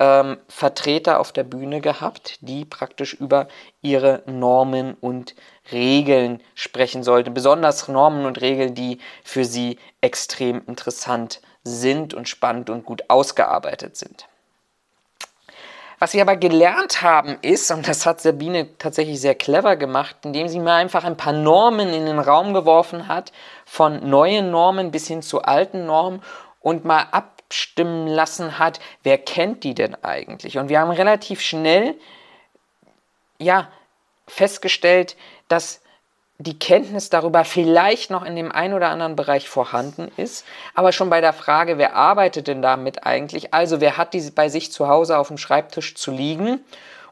ähm, 0.00 0.36
Vertreter 0.48 1.20
auf 1.20 1.30
der 1.30 1.44
Bühne 1.44 1.80
gehabt, 1.80 2.38
die 2.40 2.64
praktisch 2.64 3.14
über 3.14 3.46
ihre 3.82 4.24
Normen 4.26 4.94
und 5.00 5.36
Regeln 5.70 6.42
sprechen 6.56 7.04
sollten. 7.04 7.34
Besonders 7.34 7.86
Normen 7.86 8.26
und 8.26 8.40
Regeln, 8.40 8.74
die 8.74 8.98
für 9.22 9.44
sie 9.44 9.78
extrem 10.00 10.62
interessant 10.66 11.40
sind 11.62 12.14
und 12.14 12.28
spannend 12.28 12.68
und 12.68 12.84
gut 12.84 13.04
ausgearbeitet 13.08 13.96
sind. 13.96 14.26
Was 15.98 16.14
wir 16.14 16.22
aber 16.22 16.36
gelernt 16.36 17.02
haben 17.02 17.38
ist, 17.42 17.70
und 17.72 17.88
das 17.88 18.06
hat 18.06 18.20
Sabine 18.20 18.78
tatsächlich 18.78 19.20
sehr 19.20 19.34
clever 19.34 19.76
gemacht, 19.76 20.16
indem 20.24 20.48
sie 20.48 20.60
mir 20.60 20.74
einfach 20.74 21.04
ein 21.04 21.16
paar 21.16 21.32
Normen 21.32 21.92
in 21.92 22.06
den 22.06 22.20
Raum 22.20 22.54
geworfen 22.54 23.08
hat, 23.08 23.32
von 23.66 24.08
neuen 24.08 24.50
Normen 24.52 24.92
bis 24.92 25.08
hin 25.08 25.22
zu 25.22 25.42
alten 25.42 25.86
Normen 25.86 26.22
und 26.60 26.84
mal 26.84 27.06
abstimmen 27.10 28.06
lassen 28.06 28.58
hat, 28.58 28.78
wer 29.02 29.18
kennt 29.18 29.64
die 29.64 29.74
denn 29.74 29.96
eigentlich? 30.04 30.58
Und 30.58 30.68
wir 30.68 30.78
haben 30.80 30.90
relativ 30.90 31.40
schnell 31.40 31.96
ja 33.38 33.68
festgestellt, 34.28 35.16
dass 35.48 35.80
die 36.40 36.58
Kenntnis 36.58 37.10
darüber 37.10 37.44
vielleicht 37.44 38.10
noch 38.10 38.24
in 38.24 38.36
dem 38.36 38.52
einen 38.52 38.74
oder 38.74 38.90
anderen 38.90 39.16
Bereich 39.16 39.48
vorhanden 39.48 40.08
ist, 40.16 40.44
aber 40.72 40.92
schon 40.92 41.10
bei 41.10 41.20
der 41.20 41.32
Frage, 41.32 41.78
wer 41.78 41.96
arbeitet 41.96 42.46
denn 42.46 42.62
damit 42.62 43.04
eigentlich, 43.04 43.52
also 43.52 43.80
wer 43.80 43.96
hat 43.96 44.14
die 44.14 44.30
bei 44.30 44.48
sich 44.48 44.70
zu 44.70 44.86
Hause 44.86 45.18
auf 45.18 45.28
dem 45.28 45.38
Schreibtisch 45.38 45.96
zu 45.96 46.12
liegen 46.12 46.60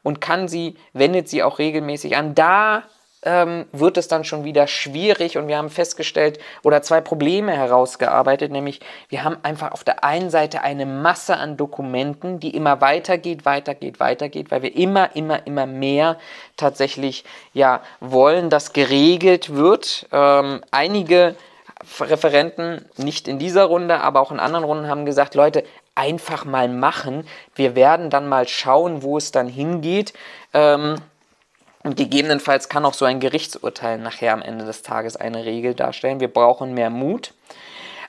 und 0.04 0.21
kann 0.21 0.47
sie, 0.47 0.76
wendet 0.92 1.28
sie 1.28 1.42
auch 1.42 1.59
regelmäßig 1.59 2.16
an, 2.16 2.37
da 2.37 2.85
ähm, 3.26 3.66
wird 3.73 3.99
es 3.99 4.09
dann 4.09 4.25
schon 4.25 4.45
wieder 4.45 4.66
schwierig 4.68 5.37
und 5.37 5.49
wir 5.49 5.59
haben 5.59 5.68
festgestellt 5.68 6.38
oder 6.62 6.80
zwei 6.80 7.00
Probleme 7.00 7.52
herausgearbeitet, 7.52 8.52
nämlich 8.52 8.80
wir 9.09 9.25
haben 9.25 9.37
einfach 9.42 9.73
auf 9.73 9.85
der 9.85 10.04
einen 10.04 10.30
Seite 10.30 10.62
eine 10.62 10.87
Masse 10.87 11.37
an 11.37 11.56
Dokumenten, 11.56 12.40
die 12.40 12.54
immer 12.54 12.80
weitergeht, 12.80 13.45
weitergeht, 13.45 14.00
weitergeht, 14.00 14.50
weil 14.50 14.62
wir 14.62 14.75
immer, 14.76 15.14
immer, 15.16 15.47
immer 15.47 15.66
mehr 15.66 16.16
tatsächlich 16.56 17.25
ja 17.52 17.83
wollen, 18.00 18.49
dass 18.49 18.73
geregelt 18.73 19.54
wird. 19.54 20.06
Ähm, 20.12 20.62
einige 20.71 21.35
Referenten, 22.00 22.87
nicht 22.97 23.28
in 23.28 23.38
dieser 23.38 23.64
Runde, 23.64 24.00
aber 24.00 24.21
auch 24.21 24.30
in 24.30 24.40
anderen 24.40 24.64
Runden, 24.64 24.88
haben 24.88 25.04
gesagt, 25.04 25.35
Leute, 25.35 25.64
einfach 25.97 26.45
mal 26.45 26.68
machen. 26.68 27.26
Wir 27.54 27.75
werden 27.75 28.09
dann 28.09 28.28
mal 28.28 28.47
schauen, 28.47 29.02
wo 29.02 29.18
es 29.18 29.33
dann 29.33 29.49
hingeht. 29.49 30.12
Ähm, 30.54 30.97
und 31.87 31.97
gegebenenfalls 31.97 32.69
kann 32.69 32.85
auch 32.85 32.95
so 32.95 33.05
ein 33.05 33.21
Gerichtsurteil 33.21 33.99
nachher 33.99 34.33
am 34.33 34.43
Ende 34.43 34.64
des 34.64 34.83
Tages 34.83 35.14
eine 35.14 35.45
Regel 35.45 35.73
darstellen. 35.73 36.19
Wir 36.19 36.26
brauchen 36.26 36.75
mehr 36.75 36.90
Mut. 36.90 37.33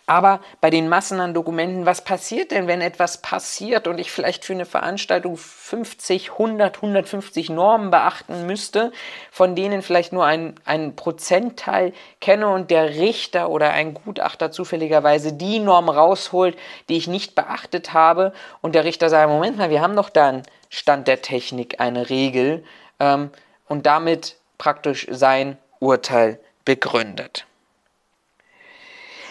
Aber 0.07 0.39
bei 0.61 0.71
den 0.71 0.89
Massen 0.89 1.19
an 1.19 1.35
Dokumenten, 1.35 1.85
was 1.85 2.03
passiert 2.03 2.49
denn, 2.49 2.65
wenn 2.65 2.81
etwas 2.81 3.21
passiert 3.21 3.87
und 3.87 3.99
ich 3.99 4.09
vielleicht 4.11 4.45
für 4.45 4.53
eine 4.53 4.65
Veranstaltung 4.65 5.37
50, 5.37 6.31
100, 6.31 6.77
150 6.77 7.51
Normen 7.51 7.91
beachten 7.91 8.47
müsste, 8.47 8.91
von 9.29 9.53
denen 9.53 9.83
vielleicht 9.83 10.11
nur 10.11 10.25
ein, 10.25 10.55
ein 10.65 10.95
Prozentteil 10.95 11.93
kenne 12.19 12.47
und 12.47 12.71
der 12.71 12.95
Richter 12.95 13.51
oder 13.51 13.73
ein 13.73 13.93
Gutachter 13.93 14.49
zufälligerweise 14.49 15.33
die 15.33 15.59
Norm 15.59 15.87
rausholt, 15.89 16.57
die 16.89 16.97
ich 16.97 17.07
nicht 17.07 17.35
beachtet 17.35 17.93
habe 17.93 18.33
und 18.61 18.73
der 18.73 18.85
Richter 18.85 19.09
sagt, 19.09 19.29
Moment 19.29 19.57
mal, 19.57 19.69
wir 19.69 19.81
haben 19.81 19.95
doch 19.95 20.09
da 20.09 20.29
einen 20.29 20.43
Stand 20.69 21.07
der 21.07 21.21
Technik, 21.21 21.79
eine 21.79 22.09
Regel. 22.09 22.63
Ähm, 22.99 23.29
und 23.67 23.85
damit 23.85 24.37
praktisch 24.57 25.07
sein 25.09 25.57
Urteil 25.79 26.39
begründet. 26.65 27.45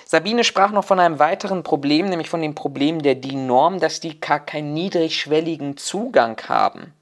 Sabine 0.05 0.45
sprach 0.45 0.71
noch 0.71 0.85
von 0.85 1.01
einem 1.01 1.19
weiteren 1.19 1.65
Problem, 1.65 2.09
nämlich 2.09 2.29
von 2.29 2.41
dem 2.41 2.55
Problem 2.55 3.03
der 3.03 3.17
DIN-Norm, 3.17 3.81
dass 3.81 3.99
die 3.99 4.21
gar 4.21 4.39
keinen 4.39 4.73
niedrigschwelligen 4.73 5.77
Zugang 5.77 6.41
haben. 6.49 6.95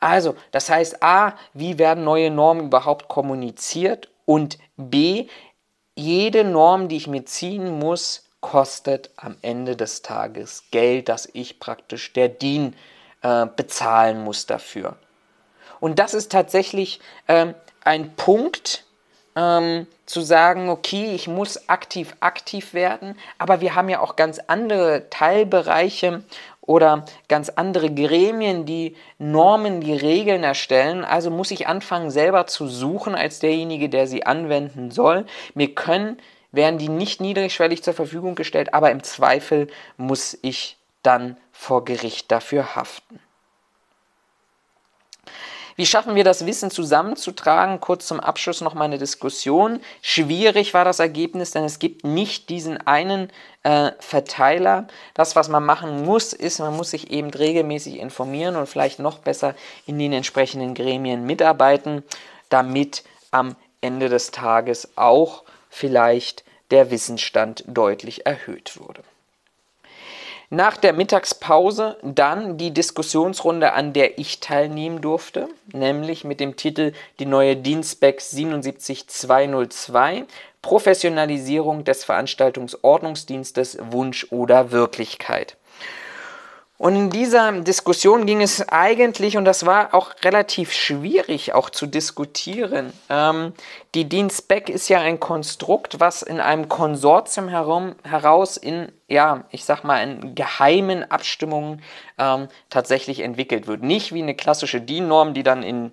Also, 0.00 0.34
das 0.50 0.68
heißt 0.68 1.02
A, 1.02 1.34
wie 1.52 1.78
werden 1.78 2.02
neue 2.02 2.30
Normen 2.30 2.66
überhaupt 2.66 3.08
kommuniziert 3.08 4.08
und 4.26 4.58
B, 4.76 5.28
jede 5.94 6.42
Norm, 6.44 6.88
die 6.88 6.96
ich 6.96 7.06
mir 7.06 7.24
ziehen 7.24 7.78
muss, 7.78 8.28
kostet 8.40 9.10
am 9.16 9.36
Ende 9.40 9.76
des 9.76 10.02
Tages 10.02 10.64
Geld, 10.70 11.08
das 11.08 11.28
ich 11.32 11.60
praktisch 11.60 12.12
der 12.12 12.28
DIN 12.28 12.74
äh, 13.22 13.46
bezahlen 13.46 14.22
muss 14.24 14.44
dafür. 14.44 14.96
Und 15.84 15.98
das 15.98 16.14
ist 16.14 16.32
tatsächlich 16.32 16.98
ähm, 17.28 17.54
ein 17.84 18.16
Punkt, 18.16 18.84
ähm, 19.36 19.86
zu 20.06 20.22
sagen, 20.22 20.70
okay, 20.70 21.14
ich 21.14 21.28
muss 21.28 21.68
aktiv 21.68 22.16
aktiv 22.20 22.72
werden, 22.72 23.18
aber 23.36 23.60
wir 23.60 23.74
haben 23.74 23.90
ja 23.90 24.00
auch 24.00 24.16
ganz 24.16 24.38
andere 24.46 25.10
Teilbereiche 25.10 26.24
oder 26.62 27.04
ganz 27.28 27.50
andere 27.50 27.92
Gremien, 27.92 28.64
die 28.64 28.96
Normen, 29.18 29.82
die 29.82 29.92
Regeln 29.92 30.42
erstellen. 30.42 31.04
Also 31.04 31.30
muss 31.30 31.50
ich 31.50 31.66
anfangen, 31.66 32.10
selber 32.10 32.46
zu 32.46 32.66
suchen 32.66 33.14
als 33.14 33.40
derjenige, 33.40 33.90
der 33.90 34.06
sie 34.06 34.24
anwenden 34.24 34.90
soll. 34.90 35.26
Mir 35.52 35.74
können, 35.74 36.16
werden 36.50 36.78
die 36.78 36.88
nicht 36.88 37.20
niedrigschwellig 37.20 37.82
zur 37.82 37.92
Verfügung 37.92 38.36
gestellt, 38.36 38.72
aber 38.72 38.90
im 38.90 39.02
Zweifel 39.02 39.66
muss 39.98 40.38
ich 40.40 40.78
dann 41.02 41.36
vor 41.52 41.84
Gericht 41.84 42.32
dafür 42.32 42.74
haften. 42.74 43.20
Wie 45.76 45.86
schaffen 45.86 46.14
wir 46.14 46.22
das 46.22 46.46
Wissen 46.46 46.70
zusammenzutragen? 46.70 47.80
Kurz 47.80 48.06
zum 48.06 48.20
Abschluss 48.20 48.60
noch 48.60 48.74
mal 48.74 48.84
eine 48.84 48.98
Diskussion. 48.98 49.80
Schwierig 50.02 50.72
war 50.72 50.84
das 50.84 51.00
Ergebnis, 51.00 51.50
denn 51.50 51.64
es 51.64 51.80
gibt 51.80 52.04
nicht 52.04 52.48
diesen 52.48 52.78
einen 52.86 53.30
äh, 53.64 53.90
Verteiler. 53.98 54.86
Das, 55.14 55.34
was 55.34 55.48
man 55.48 55.64
machen 55.64 56.04
muss, 56.04 56.32
ist, 56.32 56.60
man 56.60 56.76
muss 56.76 56.90
sich 56.90 57.10
eben 57.10 57.30
regelmäßig 57.30 57.98
informieren 57.98 58.54
und 58.54 58.68
vielleicht 58.68 59.00
noch 59.00 59.18
besser 59.18 59.54
in 59.86 59.98
den 59.98 60.12
entsprechenden 60.12 60.74
Gremien 60.74 61.26
mitarbeiten, 61.26 62.04
damit 62.50 63.02
am 63.32 63.56
Ende 63.80 64.08
des 64.08 64.30
Tages 64.30 64.92
auch 64.96 65.42
vielleicht 65.70 66.44
der 66.70 66.92
Wissensstand 66.92 67.64
deutlich 67.66 68.26
erhöht 68.26 68.78
wurde. 68.78 69.02
Nach 70.54 70.76
der 70.76 70.92
Mittagspause 70.92 71.96
dann 72.02 72.58
die 72.58 72.70
Diskussionsrunde, 72.70 73.72
an 73.72 73.92
der 73.92 74.20
ich 74.20 74.38
teilnehmen 74.38 75.00
durfte, 75.00 75.48
nämlich 75.72 76.22
mit 76.22 76.38
dem 76.38 76.54
Titel 76.54 76.92
Die 77.18 77.26
neue 77.26 77.56
Dienstspec 77.56 78.20
77202 78.20 80.26
Professionalisierung 80.62 81.82
des 81.82 82.04
Veranstaltungsordnungsdienstes 82.04 83.78
Wunsch 83.90 84.28
oder 84.30 84.70
Wirklichkeit. 84.70 85.56
Und 86.76 86.96
in 86.96 87.10
dieser 87.10 87.52
Diskussion 87.60 88.26
ging 88.26 88.42
es 88.42 88.68
eigentlich, 88.68 89.36
und 89.36 89.44
das 89.44 89.64
war 89.64 89.94
auch 89.94 90.10
relativ 90.24 90.72
schwierig 90.72 91.52
auch 91.54 91.70
zu 91.70 91.86
diskutieren, 91.86 92.92
ähm, 93.08 93.52
die 93.94 94.08
Dienstback 94.08 94.68
ist 94.68 94.88
ja 94.88 95.00
ein 95.00 95.20
Konstrukt, 95.20 96.00
was 96.00 96.22
in 96.22 96.40
einem 96.40 96.68
Konsortium 96.68 97.48
herum, 97.48 97.94
heraus 98.02 98.56
in, 98.56 98.90
ja, 99.06 99.44
ich 99.50 99.64
sag 99.64 99.84
mal, 99.84 100.02
in 100.02 100.34
geheimen 100.34 101.08
Abstimmungen 101.08 101.80
ähm, 102.18 102.48
tatsächlich 102.70 103.20
entwickelt 103.20 103.68
wird. 103.68 103.84
Nicht 103.84 104.12
wie 104.12 104.22
eine 104.22 104.34
klassische 104.34 104.80
DIN-Norm, 104.80 105.32
die 105.32 105.44
dann 105.44 105.62
in 105.62 105.92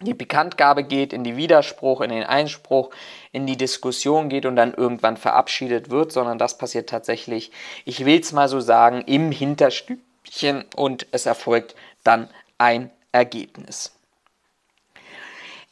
die 0.00 0.14
Bekanntgabe 0.14 0.84
geht, 0.84 1.12
in 1.12 1.24
die 1.24 1.36
Widerspruch, 1.36 2.02
in 2.02 2.10
den 2.10 2.24
Einspruch, 2.24 2.90
in 3.36 3.46
die 3.46 3.58
Diskussion 3.58 4.30
geht 4.30 4.46
und 4.46 4.56
dann 4.56 4.72
irgendwann 4.72 5.18
verabschiedet 5.18 5.90
wird, 5.90 6.10
sondern 6.10 6.38
das 6.38 6.56
passiert 6.56 6.88
tatsächlich, 6.88 7.52
ich 7.84 8.06
will 8.06 8.18
es 8.18 8.32
mal 8.32 8.48
so 8.48 8.60
sagen, 8.60 9.02
im 9.02 9.30
Hinterstübchen 9.30 10.64
und 10.74 11.06
es 11.10 11.26
erfolgt 11.26 11.76
dann 12.02 12.30
ein 12.56 12.90
Ergebnis. 13.12 13.92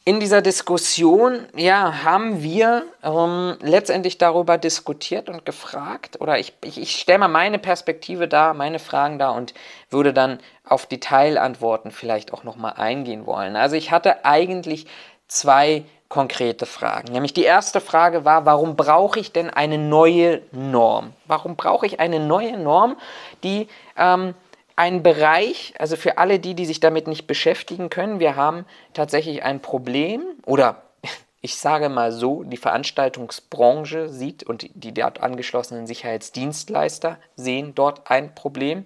In 0.07 0.19
dieser 0.19 0.43
Diskussion 0.43 1.47
ja, 1.55 2.03
haben 2.03 2.43
wir 2.43 2.83
ähm, 3.01 3.57
letztendlich 3.61 4.19
darüber 4.19 4.59
diskutiert 4.59 5.27
und 5.27 5.43
gefragt, 5.43 6.21
oder 6.21 6.37
ich, 6.37 6.53
ich, 6.63 6.79
ich 6.79 6.91
stelle 6.91 7.17
mal 7.17 7.29
meine 7.29 7.57
Perspektive 7.57 8.27
da, 8.27 8.53
meine 8.53 8.77
Fragen 8.77 9.17
da 9.17 9.31
und 9.31 9.55
würde 9.89 10.13
dann 10.13 10.37
auf 10.63 10.85
Detailantworten 10.85 11.89
vielleicht 11.89 12.31
auch 12.31 12.43
nochmal 12.43 12.73
eingehen 12.77 13.25
wollen. 13.25 13.55
Also 13.55 13.75
ich 13.75 13.89
hatte 13.89 14.23
eigentlich 14.23 14.85
zwei 15.27 15.85
konkrete 16.09 16.65
Fragen. 16.65 17.11
Nämlich 17.11 17.33
die 17.33 17.43
erste 17.43 17.81
Frage 17.81 18.25
war, 18.25 18.45
warum 18.45 18.75
brauche 18.75 19.19
ich 19.19 19.31
denn 19.31 19.49
eine 19.49 19.77
neue 19.77 20.41
Norm? 20.51 21.13
Warum 21.25 21.55
brauche 21.55 21.85
ich 21.85 21.99
eine 21.99 22.19
neue 22.19 22.57
Norm, 22.57 22.97
die 23.43 23.67
ähm, 23.97 24.35
einen 24.75 25.03
Bereich, 25.03 25.73
also 25.79 25.95
für 25.95 26.17
alle 26.17 26.39
die, 26.39 26.53
die 26.53 26.65
sich 26.65 26.79
damit 26.79 27.07
nicht 27.07 27.27
beschäftigen 27.27 27.89
können, 27.89 28.19
wir 28.19 28.35
haben 28.35 28.65
tatsächlich 28.93 29.43
ein 29.43 29.61
Problem 29.61 30.21
oder 30.45 30.83
ich 31.41 31.57
sage 31.57 31.89
mal 31.89 32.11
so, 32.11 32.43
die 32.43 32.57
Veranstaltungsbranche 32.57 34.09
sieht 34.09 34.43
und 34.43 34.67
die 34.73 34.93
dort 34.93 35.21
angeschlossenen 35.21 35.87
Sicherheitsdienstleister 35.87 37.17
sehen 37.35 37.73
dort 37.73 38.11
ein 38.11 38.35
Problem 38.35 38.83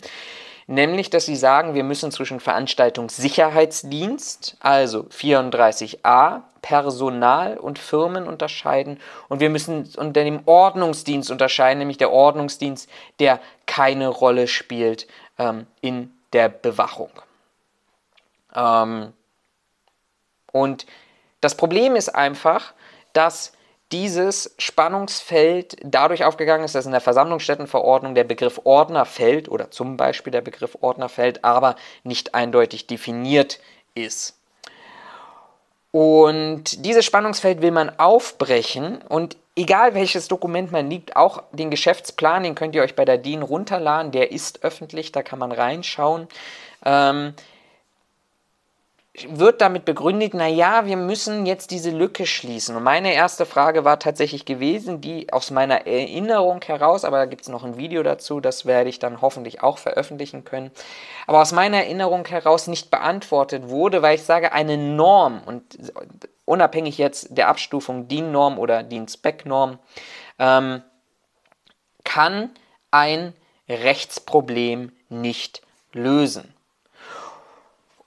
nämlich 0.70 1.10
dass 1.10 1.26
sie 1.26 1.36
sagen, 1.36 1.74
wir 1.74 1.84
müssen 1.84 2.12
zwischen 2.12 2.40
Veranstaltungssicherheitsdienst, 2.40 4.56
also 4.60 5.08
34a, 5.10 6.44
Personal 6.62 7.58
und 7.58 7.80
Firmen 7.80 8.28
unterscheiden 8.28 9.00
und 9.30 9.40
wir 9.40 9.50
müssen 9.50 9.90
unter 9.98 10.24
dem 10.24 10.42
Ordnungsdienst 10.46 11.32
unterscheiden, 11.32 11.80
nämlich 11.80 11.98
der 11.98 12.12
Ordnungsdienst, 12.12 12.88
der 13.20 13.40
keine 13.66 14.10
Rolle 14.10 14.48
spielt 14.48 15.08
ähm, 15.38 15.66
in 15.82 16.12
der 16.34 16.50
Bewachung. 16.50 17.10
Ähm, 18.54 19.14
und 20.52 20.86
das 21.42 21.56
Problem 21.56 21.96
ist 21.96 22.10
einfach, 22.10 22.74
dass 23.14 23.54
dieses 23.92 24.54
Spannungsfeld 24.58 25.78
dadurch 25.84 26.24
aufgegangen 26.24 26.64
ist, 26.64 26.76
dass 26.76 26.86
in 26.86 26.92
der 26.92 27.02
Versammlungsstättenverordnung 27.02 28.16
der 28.16 28.24
Begriff 28.24 28.62
Ordner 28.64 29.06
fällt 29.06 29.50
oder 29.50 29.72
zum 29.72 29.98
Beispiel 29.98 30.32
der 30.32 30.42
Begriff 30.42 30.78
Ordner 30.82 31.10
fällt, 31.10 31.44
aber 31.44 31.76
nicht 32.04 32.36
eindeutig 32.36 32.88
definiert 32.88 33.60
ist. 33.96 34.36
Und 35.92 36.86
dieses 36.86 37.04
Spannungsfeld 37.04 37.62
will 37.62 37.72
man 37.72 37.98
aufbrechen 37.98 39.02
und 39.10 39.38
egal 39.56 39.96
welches 39.96 40.28
Dokument 40.28 40.72
man 40.72 40.90
liegt, 40.90 41.16
auch 41.16 41.42
den 41.52 41.72
Geschäftsplan, 41.72 42.44
den 42.44 42.54
könnt 42.54 42.76
ihr 42.76 42.84
euch 42.84 42.96
bei 42.96 43.06
der 43.06 43.18
DIN 43.18 43.42
runterladen, 43.42 44.12
der 44.12 44.32
ist 44.32 44.64
öffentlich, 44.64 45.12
da 45.12 45.24
kann 45.24 45.40
man 45.40 45.52
reinschauen. 45.52 46.28
Ähm, 46.86 47.34
wird 49.30 49.62
damit 49.62 49.86
begründet, 49.86 50.34
naja, 50.34 50.86
wir 50.86 50.98
müssen 50.98 51.46
jetzt 51.46 51.72
diese 51.72 51.90
Lücke 51.92 52.26
schließen. 52.26 52.76
Und 52.76 52.84
meine 52.84 53.14
erste 53.14 53.46
Frage 53.46 53.84
war 53.84 54.00
tatsächlich 54.00 54.46
gewesen, 54.46 55.02
die 55.02 55.32
aus 55.34 55.52
meiner 55.52 55.88
Erinnerung 55.88 56.62
heraus, 56.62 57.06
aber 57.06 57.18
da 57.18 57.26
gibt 57.26 57.42
es 57.42 57.50
noch 57.50 57.64
ein 57.64 57.78
Video 57.78 58.04
dazu, 58.04 58.40
das 58.40 58.66
werde 58.66 58.90
ich 58.90 59.00
dann 59.00 59.22
hoffentlich 59.22 59.64
auch 59.64 59.78
veröffentlichen 59.78 60.46
können, 60.46 60.72
aber 61.28 61.42
aus 61.42 61.52
meiner 61.52 61.78
Erinnerung 61.78 62.26
heraus 62.26 62.68
nicht 62.68 62.92
beantwortet 62.92 63.70
wurde, 63.70 64.02
weil 64.02 64.16
ich 64.16 64.24
sage, 64.24 64.52
eine 64.52 64.78
Norm 64.78 65.42
und 65.46 65.64
unabhängig 66.46 66.98
jetzt 66.98 67.38
der 67.38 67.48
Abstufung 67.48 68.08
DIN-Norm 68.08 68.58
oder 68.58 68.84
DIN-Spec-Norm, 68.84 69.80
ähm, 70.40 70.82
kann 72.04 72.52
ein 72.92 73.34
Rechtsproblem 73.68 74.92
nicht 75.10 75.62
lösen. 75.94 76.54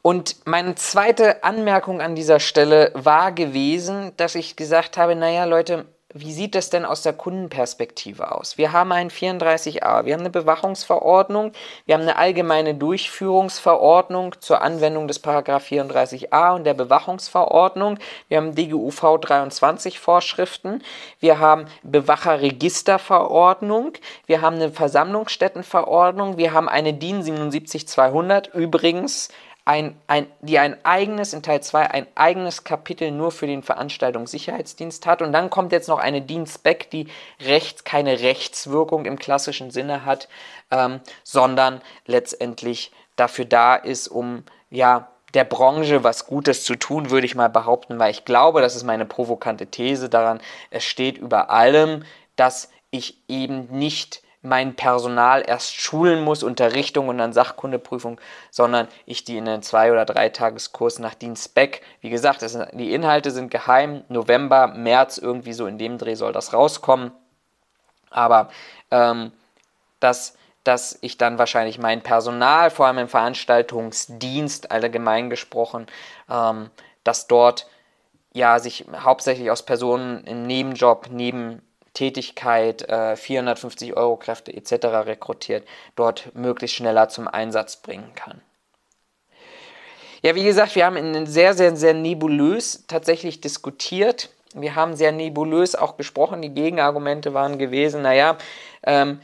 Und 0.03 0.47
meine 0.47 0.75
zweite 0.75 1.45
Anmerkung 1.45 2.01
an 2.01 2.17
dieser 2.17 2.41
Stelle 2.41 2.91
war 2.95 3.31
gewesen, 3.31 4.13
dass 4.17 4.35
ich 4.35 4.57
gesagt 4.57 4.97
habe, 4.97 5.15
naja 5.15 5.45
Leute, 5.45 5.87
wie 6.15 6.33
sieht 6.33 6.55
das 6.55 6.69
denn 6.69 6.85
aus 6.85 7.01
der 7.03 7.15
Kundenperspektive 7.15 8.33
aus? 8.33 8.59
Wir 8.59 8.73
haben 8.73 8.93
ein 8.93 9.11
34a, 9.11 10.05
wir 10.05 10.13
haben 10.13 10.21
eine 10.21 10.31
Bewachungsverordnung, 10.31 11.53
wir 11.87 11.95
haben 11.95 12.03
eine 12.03 12.17
allgemeine 12.17 12.75
Durchführungsverordnung 12.75 14.35
zur 14.41 14.61
Anwendung 14.61 15.09
des 15.09 15.25
34a 15.25 16.55
und 16.55 16.65
der 16.65 16.75
Bewachungsverordnung, 16.75 17.99
wir 18.29 18.37
haben 18.37 18.55
DGUV 18.55 19.21
23 19.21 20.01
Vorschriften, 20.01 20.83
wir 21.19 21.39
haben 21.39 21.65
Bewacherregisterverordnung, 21.83 23.93
wir 24.27 24.43
haben 24.43 24.57
eine 24.57 24.71
Versammlungsstättenverordnung, 24.71 26.37
wir 26.37 26.53
haben 26.53 26.69
eine 26.69 26.93
DIN 26.93 27.23
77200 27.23 28.53
übrigens 28.53 29.31
ein, 29.65 29.97
ein, 30.09 30.27
die 30.41 30.59
ein 30.59 30.77
eigenes, 30.85 31.33
in 31.33 31.43
Teil 31.43 31.63
2 31.63 31.91
ein 31.91 32.07
eigenes 32.15 32.65
Kapitel 32.65 33.11
nur 33.13 33.31
für 33.31 33.47
den 33.47 33.63
Veranstaltungssicherheitsdienst 33.63 35.07
hat. 35.07 35.23
Und 35.23 35.33
dann 35.33 35.51
kommt 35.51 35.73
jetzt 35.73 35.89
noch 35.89 35.99
eine 35.99 36.21
Dienstspec, 36.21 36.91
die 36.91 37.07
rechts, 37.41 37.85
keine 37.85 38.21
Rechtswirkung 38.21 39.05
im 39.05 39.19
klassischen 39.19 39.71
Sinne 39.71 40.05
hat, 40.05 40.29
ähm, 40.71 41.01
sondern 41.23 41.81
letztendlich 42.07 42.91
dafür 43.15 43.45
da 43.45 43.77
ist, 43.77 44.09
um 44.09 44.45
ja 44.71 45.09
der 45.35 45.45
Branche 45.45 46.05
was 46.05 46.27
Gutes 46.27 46.65
zu 46.65 46.75
tun, 46.75 47.11
würde 47.11 47.27
ich 47.27 47.35
mal 47.35 47.49
behaupten, 47.49 47.99
weil 47.99 48.11
ich 48.11 48.25
glaube, 48.25 48.61
das 48.61 48.77
ist 48.77 48.85
meine 48.85 49.07
provokante 49.07 49.67
These 49.67 50.09
daran, 50.09 50.41
es 50.71 50.85
steht 50.85 51.19
über 51.19 51.51
allem, 51.51 52.05
dass 52.37 52.71
ich 52.91 53.17
eben 53.29 53.69
nicht 53.71 54.22
mein 54.43 54.75
Personal 54.75 55.45
erst 55.47 55.75
schulen 55.75 56.23
muss, 56.23 56.43
Unterrichtung 56.43 57.09
und 57.09 57.19
dann 57.19 57.33
Sachkundeprüfung, 57.33 58.21
sondern 58.51 58.89
ich 59.07 59.25
die 59.25 59.37
in 59.37 59.49
einen 59.49 59.63
Zwei- 59.63 59.93
oder 59.93 60.05
Dreitageskurs 60.05 60.99
nach 60.99 61.15
Dienstbeck, 61.15 61.83
wie 62.01 62.11
gesagt, 62.11 62.43
das, 62.43 62.59
die 62.73 62.93
Inhalte 62.93 63.31
sind 63.31 63.51
geheim, 63.51 64.03
November, 64.09 64.67
März, 64.67 65.19
irgendwie 65.19 65.53
so 65.53 65.67
in 65.67 65.79
dem 65.79 65.97
Dreh 65.97 66.17
soll 66.17 66.33
das 66.33 66.53
rauskommen, 66.53 67.13
aber 68.11 68.51
ähm, 68.91 69.33
dass, 70.01 70.37
dass 70.65 70.99
ich 71.01 71.19
dann 71.19 71.39
wahrscheinlich 71.39 71.79
mein 71.79 72.03
Personal, 72.03 72.71
vor 72.71 72.87
allem 72.87 72.99
im 72.99 73.09
Veranstaltungsdienst 73.09 74.73
allgemein 74.73 75.31
gesprochen, 75.31 75.87
ähm, 76.29 76.71
dass 77.05 77.29
dort 77.29 77.69
ja 78.33 78.59
sich 78.59 78.87
hauptsächlich 78.93 79.53
aus 79.53 79.63
Personen 79.63 80.25
im 80.25 80.43
Nebenjob, 80.47 81.09
neben 81.11 81.63
Tätigkeit, 81.95 82.83
äh, 82.89 83.17
450 83.17 83.97
Euro 83.97 84.17
Kräfte 84.17 84.53
etc. 84.53 85.07
rekrutiert, 85.07 85.67
dort 85.97 86.35
möglichst 86.35 86.77
schneller 86.77 87.09
zum 87.09 87.29
Einsatz 87.29 87.77
bringen 87.77 88.13
kann. 88.15 88.41
Ja, 90.23 90.35
wie 90.35 90.45
gesagt, 90.45 90.77
wir 90.77 90.87
haben 90.87 91.27
sehr, 91.27 91.55
sehr, 91.55 91.77
sehr 91.77 91.95
nebulös 91.95 92.85
tatsächlich 92.87 93.41
diskutiert. 93.41 94.31
Wir 94.55 94.77
haben 94.77 94.95
sehr 94.95 95.11
nebulös 95.11 95.75
auch 95.75 95.97
gesprochen. 95.97 96.43
Die 96.43 96.55
Gegenargumente 96.55 97.35
waren 97.35 97.59
gewesen, 97.59 98.03
naja, 98.03 98.37
ähm, 98.85 99.21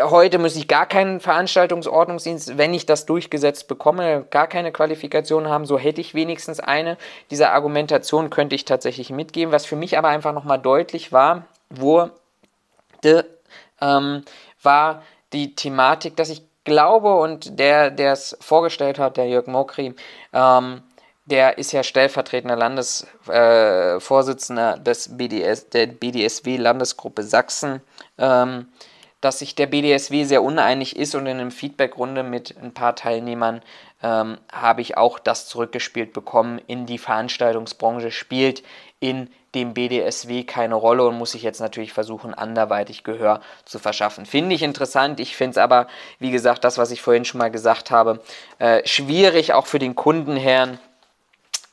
Heute 0.00 0.38
muss 0.38 0.56
ich 0.56 0.68
gar 0.68 0.86
keinen 0.86 1.20
Veranstaltungsordnungsdienst, 1.20 2.56
wenn 2.56 2.74
ich 2.74 2.86
das 2.86 3.06
durchgesetzt 3.06 3.68
bekomme, 3.68 4.24
gar 4.30 4.46
keine 4.46 4.70
Qualifikation 4.70 5.48
haben, 5.48 5.66
so 5.66 5.78
hätte 5.78 6.00
ich 6.00 6.14
wenigstens 6.14 6.60
eine. 6.60 6.96
Diese 7.30 7.50
Argumentation 7.50 8.30
könnte 8.30 8.54
ich 8.54 8.64
tatsächlich 8.64 9.10
mitgeben. 9.10 9.52
Was 9.52 9.66
für 9.66 9.76
mich 9.76 9.98
aber 9.98 10.08
einfach 10.08 10.32
nochmal 10.32 10.60
deutlich 10.60 11.12
war, 11.12 11.46
wurde, 11.80 12.12
ähm, 13.80 14.24
war 14.62 15.02
die 15.32 15.54
Thematik, 15.54 16.16
dass 16.16 16.30
ich 16.30 16.42
glaube 16.64 17.14
und 17.16 17.58
der, 17.58 17.90
der 17.90 18.12
es 18.12 18.36
vorgestellt 18.40 18.98
hat, 18.98 19.16
der 19.16 19.28
Jörg 19.28 19.46
Mokri, 19.46 19.94
ähm, 20.32 20.82
der 21.24 21.56
ist 21.58 21.72
ja 21.72 21.82
stellvertretender 21.82 22.56
Landesvorsitzender 22.56 24.76
äh, 24.76 24.80
des 24.80 25.16
BDS, 25.16 25.70
der 25.70 25.86
BDSW 25.86 26.56
Landesgruppe 26.56 27.22
Sachsen. 27.22 27.80
Ähm, 28.18 28.66
dass 29.22 29.38
sich 29.38 29.54
der 29.54 29.68
BDSW 29.68 30.24
sehr 30.24 30.42
uneinig 30.42 30.96
ist 30.96 31.14
und 31.14 31.26
in 31.26 31.38
einer 31.38 31.52
Feedbackrunde 31.52 32.24
mit 32.24 32.56
ein 32.60 32.74
paar 32.74 32.96
Teilnehmern 32.96 33.62
ähm, 34.02 34.36
habe 34.52 34.82
ich 34.82 34.96
auch 34.96 35.20
das 35.20 35.46
zurückgespielt 35.46 36.12
bekommen 36.12 36.60
in 36.66 36.86
die 36.86 36.98
Veranstaltungsbranche, 36.98 38.10
spielt 38.10 38.64
in 38.98 39.30
dem 39.54 39.74
BDSW 39.74 40.44
keine 40.44 40.74
Rolle 40.74 41.04
und 41.04 41.18
muss 41.18 41.32
sich 41.32 41.42
jetzt 41.42 41.60
natürlich 41.60 41.92
versuchen, 41.92 42.34
anderweitig 42.34 43.04
Gehör 43.04 43.40
zu 43.64 43.78
verschaffen. 43.78 44.26
Finde 44.26 44.54
ich 44.54 44.62
interessant. 44.62 45.20
Ich 45.20 45.36
finde 45.36 45.52
es 45.52 45.58
aber, 45.58 45.86
wie 46.18 46.30
gesagt, 46.30 46.64
das, 46.64 46.78
was 46.78 46.90
ich 46.90 47.02
vorhin 47.02 47.24
schon 47.24 47.38
mal 47.38 47.50
gesagt 47.50 47.90
habe, 47.90 48.20
äh, 48.58 48.86
schwierig 48.86 49.52
auch 49.52 49.66
für 49.66 49.78
den 49.78 49.94
Kundenherrn, 49.94 50.78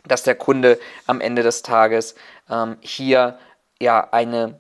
dass 0.06 0.24
der 0.24 0.36
Kunde 0.36 0.80
am 1.08 1.22
Ende 1.22 1.44
des 1.44 1.62
Tages 1.62 2.16
ähm, 2.50 2.78
hier 2.82 3.38
ja 3.80 4.08
eine 4.12 4.60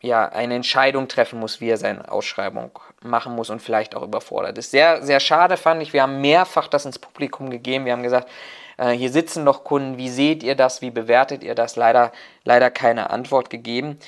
ja, 0.00 0.28
eine 0.28 0.54
Entscheidung 0.54 1.08
treffen 1.08 1.40
muss, 1.40 1.60
wie 1.60 1.70
er 1.70 1.76
seine 1.76 2.10
Ausschreibung 2.10 2.70
machen 3.02 3.34
muss 3.34 3.50
und 3.50 3.60
vielleicht 3.60 3.96
auch 3.96 4.02
überfordert 4.02 4.56
ist. 4.58 4.70
Sehr, 4.70 5.02
sehr 5.02 5.18
schade 5.18 5.56
fand 5.56 5.82
ich. 5.82 5.92
Wir 5.92 6.02
haben 6.02 6.20
mehrfach 6.20 6.68
das 6.68 6.84
ins 6.84 6.98
Publikum 6.98 7.50
gegeben. 7.50 7.84
Wir 7.84 7.92
haben 7.92 8.02
gesagt, 8.02 8.28
äh, 8.78 8.92
hier 8.92 9.10
sitzen 9.10 9.44
noch 9.44 9.64
Kunden. 9.64 9.98
Wie 9.98 10.08
seht 10.08 10.42
ihr 10.42 10.54
das? 10.54 10.80
Wie 10.80 10.90
bewertet 10.90 11.42
ihr 11.42 11.54
das? 11.54 11.76
Leider, 11.76 12.12
leider 12.44 12.70
keine 12.70 13.10
Antwort 13.10 13.50
gegeben 13.50 13.98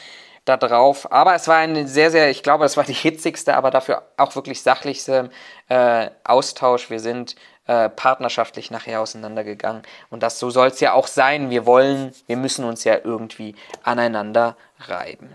darauf. 0.45 1.13
Aber 1.13 1.35
es 1.35 1.47
war 1.49 1.57
ein 1.57 1.87
sehr, 1.87 2.11
sehr, 2.11 2.31
ich 2.31 2.43
glaube, 2.43 2.65
es 2.65 2.77
war 2.77 2.85
die 2.85 2.93
hitzigste, 2.93 3.57
aber 3.57 3.71
dafür 3.71 4.03
auch 4.17 4.35
wirklich 4.35 4.63
sachlichste 4.63 5.31
äh, 5.69 6.11
Austausch. 6.25 6.91
Wir 6.91 7.01
sind 7.01 7.37
äh, 7.67 7.89
partnerschaftlich 7.89 8.71
nachher 8.71 9.01
auseinandergegangen. 9.01 9.83
Und 10.09 10.23
das 10.23 10.39
so 10.39 10.51
soll 10.51 10.69
es 10.69 10.81
ja 10.81 10.93
auch 10.93 11.07
sein. 11.07 11.51
Wir 11.51 11.67
wollen, 11.67 12.13
wir 12.27 12.37
müssen 12.37 12.65
uns 12.65 12.85
ja 12.85 12.97
irgendwie 13.03 13.55
aneinander 13.83 14.57
reiben. 14.81 15.31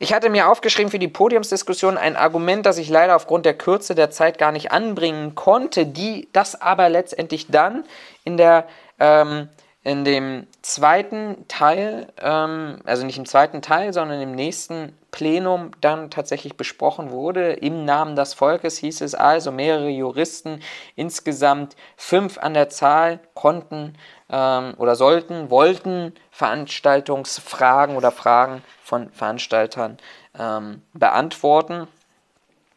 Ich 0.00 0.12
hatte 0.12 0.30
mir 0.30 0.48
aufgeschrieben 0.48 0.90
für 0.90 1.00
die 1.00 1.08
Podiumsdiskussion 1.08 1.98
ein 1.98 2.16
Argument, 2.16 2.64
das 2.64 2.78
ich 2.78 2.88
leider 2.88 3.16
aufgrund 3.16 3.44
der 3.44 3.54
Kürze 3.54 3.96
der 3.96 4.10
Zeit 4.10 4.38
gar 4.38 4.52
nicht 4.52 4.70
anbringen 4.70 5.34
konnte, 5.34 5.86
die 5.86 6.28
das 6.32 6.60
aber 6.60 6.88
letztendlich 6.88 7.48
dann 7.48 7.84
in 8.24 8.36
der 8.36 8.66
ähm, 9.00 9.48
in 9.84 10.04
dem 10.04 10.46
zweiten 10.60 11.46
Teil, 11.48 12.08
ähm, 12.20 12.80
also 12.84 13.06
nicht 13.06 13.16
im 13.16 13.26
zweiten 13.26 13.62
Teil, 13.62 13.94
sondern 13.94 14.20
im 14.20 14.34
nächsten 14.34 14.97
Plenum 15.10 15.70
dann 15.80 16.10
tatsächlich 16.10 16.56
besprochen 16.56 17.10
wurde. 17.10 17.52
Im 17.54 17.84
Namen 17.84 18.16
des 18.16 18.34
Volkes 18.34 18.78
hieß 18.78 19.00
es 19.00 19.14
also, 19.14 19.50
mehrere 19.50 19.88
Juristen, 19.88 20.60
insgesamt 20.96 21.76
fünf 21.96 22.38
an 22.38 22.54
der 22.54 22.68
Zahl, 22.68 23.20
konnten 23.34 23.94
ähm, 24.30 24.74
oder 24.76 24.94
sollten, 24.96 25.50
wollten 25.50 26.14
Veranstaltungsfragen 26.30 27.96
oder 27.96 28.12
Fragen 28.12 28.62
von 28.82 29.10
Veranstaltern 29.10 29.98
ähm, 30.38 30.82
beantworten 30.92 31.88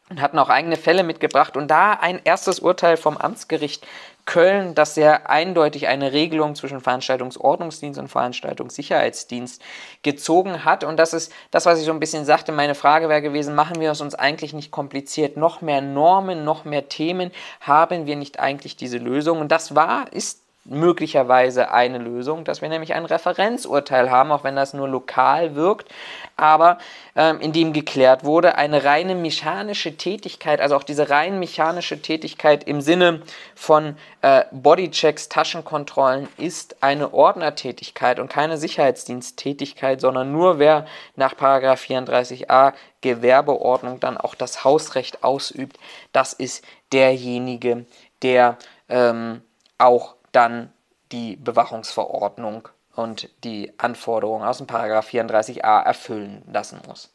und 0.09 0.21
hatten 0.21 0.39
auch 0.39 0.49
eigene 0.49 0.75
Fälle 0.75 1.03
mitgebracht. 1.03 1.55
Und 1.57 1.69
da 1.69 1.93
ein 1.93 2.21
erstes 2.23 2.59
Urteil 2.59 2.97
vom 2.97 3.17
Amtsgericht 3.17 3.87
Köln, 4.25 4.75
das 4.75 4.95
sehr 4.95 5.29
eindeutig 5.29 5.87
eine 5.87 6.11
Regelung 6.11 6.55
zwischen 6.55 6.81
Veranstaltungsordnungsdienst 6.81 7.99
und 7.99 8.07
Veranstaltungssicherheitsdienst 8.07 9.61
gezogen 10.03 10.65
hat. 10.65 10.83
Und 10.83 10.97
das 10.97 11.13
ist 11.13 11.33
das, 11.51 11.65
was 11.65 11.79
ich 11.79 11.85
so 11.85 11.91
ein 11.91 11.99
bisschen 11.99 12.25
sagte. 12.25 12.51
Meine 12.51 12.75
Frage 12.75 13.09
wäre 13.09 13.21
gewesen, 13.21 13.55
machen 13.55 13.79
wir 13.79 13.91
es 13.91 14.01
uns 14.01 14.15
eigentlich 14.15 14.53
nicht 14.53 14.71
kompliziert? 14.71 15.37
Noch 15.37 15.61
mehr 15.61 15.81
Normen, 15.81 16.43
noch 16.43 16.65
mehr 16.65 16.89
Themen? 16.89 17.31
Haben 17.59 18.05
wir 18.05 18.15
nicht 18.15 18.39
eigentlich 18.39 18.75
diese 18.75 18.97
Lösung? 18.97 19.39
Und 19.39 19.51
das 19.51 19.75
war, 19.75 20.11
ist 20.11 20.40
möglicherweise 20.63 21.71
eine 21.71 21.97
Lösung, 21.97 22.43
dass 22.43 22.61
wir 22.61 22.69
nämlich 22.69 22.93
ein 22.93 23.05
Referenzurteil 23.05 24.11
haben, 24.11 24.31
auch 24.31 24.43
wenn 24.43 24.55
das 24.55 24.73
nur 24.73 24.87
lokal 24.87 25.55
wirkt, 25.55 25.91
aber 26.37 26.77
ähm, 27.15 27.41
in 27.41 27.51
dem 27.51 27.73
geklärt 27.73 28.23
wurde, 28.23 28.55
eine 28.55 28.83
reine 28.83 29.15
mechanische 29.15 29.97
Tätigkeit, 29.97 30.61
also 30.61 30.75
auch 30.75 30.83
diese 30.83 31.09
rein 31.09 31.39
mechanische 31.39 32.01
Tätigkeit 32.01 32.63
im 32.65 32.81
Sinne 32.81 33.21
von 33.55 33.95
äh, 34.21 34.43
Bodychecks, 34.51 35.29
Taschenkontrollen 35.29 36.27
ist 36.37 36.83
eine 36.83 37.11
Ordnertätigkeit 37.11 38.19
und 38.19 38.31
keine 38.31 38.57
Sicherheitsdiensttätigkeit, 38.57 39.99
sondern 39.99 40.31
nur 40.31 40.59
wer 40.59 40.85
nach 41.15 41.33
34a 41.33 42.73
Gewerbeordnung 43.01 43.99
dann 43.99 44.17
auch 44.17 44.35
das 44.35 44.63
Hausrecht 44.63 45.23
ausübt, 45.23 45.79
das 46.11 46.33
ist 46.33 46.63
derjenige, 46.93 47.85
der 48.21 48.57
ähm, 48.89 49.41
auch 49.79 50.15
dann 50.31 50.71
die 51.11 51.35
Bewachungsverordnung 51.35 52.69
und 52.95 53.29
die 53.43 53.73
Anforderungen 53.77 54.45
aus 54.45 54.57
dem 54.57 54.67
Paragraph 54.67 55.09
34a 55.09 55.83
erfüllen 55.83 56.43
lassen 56.51 56.79
muss. 56.87 57.09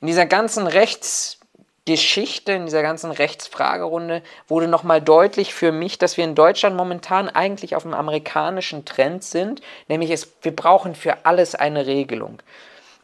In 0.00 0.06
dieser 0.06 0.26
ganzen 0.26 0.66
Rechtsgeschichte, 0.66 2.52
in 2.52 2.64
dieser 2.66 2.82
ganzen 2.82 3.10
Rechtsfragerunde 3.10 4.22
wurde 4.48 4.68
nochmal 4.68 5.02
deutlich 5.02 5.52
für 5.52 5.72
mich, 5.72 5.98
dass 5.98 6.16
wir 6.16 6.24
in 6.24 6.34
Deutschland 6.34 6.76
momentan 6.76 7.28
eigentlich 7.28 7.76
auf 7.76 7.84
einem 7.84 7.94
amerikanischen 7.94 8.84
Trend 8.84 9.24
sind, 9.24 9.60
nämlich 9.88 10.10
es, 10.10 10.32
wir 10.42 10.54
brauchen 10.56 10.94
für 10.94 11.26
alles 11.26 11.54
eine 11.54 11.86
Regelung. 11.86 12.42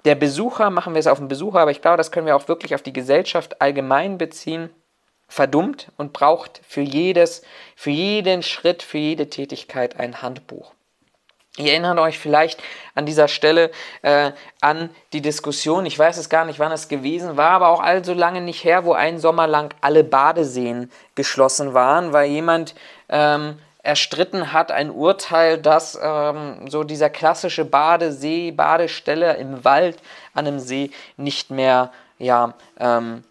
Der 0.05 0.15
Besucher, 0.15 0.71
machen 0.71 0.95
wir 0.95 1.01
es 1.01 1.09
auf 1.09 1.19
den 1.19 1.29
Besucher, 1.29 1.61
aber 1.61 1.73
ich 1.73 1.83
glaube, 1.83 1.97
das 1.97 2.13
können 2.13 2.27
wir 2.27 2.37
auch 2.37 2.49
wirklich 2.49 2.75
auf 2.75 2.83
die 2.83 2.93
Gesellschaft 2.93 3.61
allgemein 3.61 4.19
beziehen 4.19 4.71
verdummt 5.29 5.89
und 5.97 6.13
braucht 6.13 6.61
für 6.67 6.81
jedes, 6.81 7.43
für 7.75 7.91
jeden 7.91 8.43
Schritt, 8.43 8.83
für 8.83 8.99
jede 8.99 9.29
Tätigkeit 9.29 9.99
ein 9.99 10.23
Handbuch. 10.23 10.73
Ihr 11.59 11.73
erinnert 11.73 11.99
euch 11.99 12.19
vielleicht 12.19 12.63
an 12.95 13.07
dieser 13.07 13.29
Stelle 13.29 13.71
äh, 14.03 14.33
an 14.61 14.91
die 15.15 15.23
Diskussion, 15.23 15.87
ich 15.87 15.99
weiß 15.99 16.19
es 16.19 16.29
gar 16.29 16.45
nicht, 16.45 16.59
wann 16.59 16.71
es 16.71 16.89
gewesen 16.89 17.39
war, 17.39 17.53
aber 17.53 17.69
auch 17.69 17.81
allzu 17.81 18.13
lange 18.13 18.43
nicht 18.43 18.63
her, 18.63 18.85
wo 18.85 18.93
ein 18.93 19.19
Sommer 19.19 19.47
lang 19.47 19.75
alle 19.81 20.05
Badeseen 20.05 20.91
geschlossen 21.15 21.73
waren, 21.73 22.13
weil 22.13 22.29
jemand 22.29 22.75
ähm, 23.09 23.59
erstritten 23.83 24.53
hat, 24.53 24.71
ein 24.71 24.91
Urteil, 24.91 25.57
dass 25.57 25.99
ähm, 26.01 26.69
so 26.69 26.85
dieser 26.85 27.09
klassische 27.09 27.65
Badesee, 27.65 28.51
Badestelle 28.51 29.37
im 29.37 29.65
Wald 29.65 30.03
an 30.35 30.47
einem 30.47 30.59
See 30.59 30.91
nicht 31.17 31.51
mehr 31.51 31.91
ja, 32.19 32.55
ähm, 32.79 33.25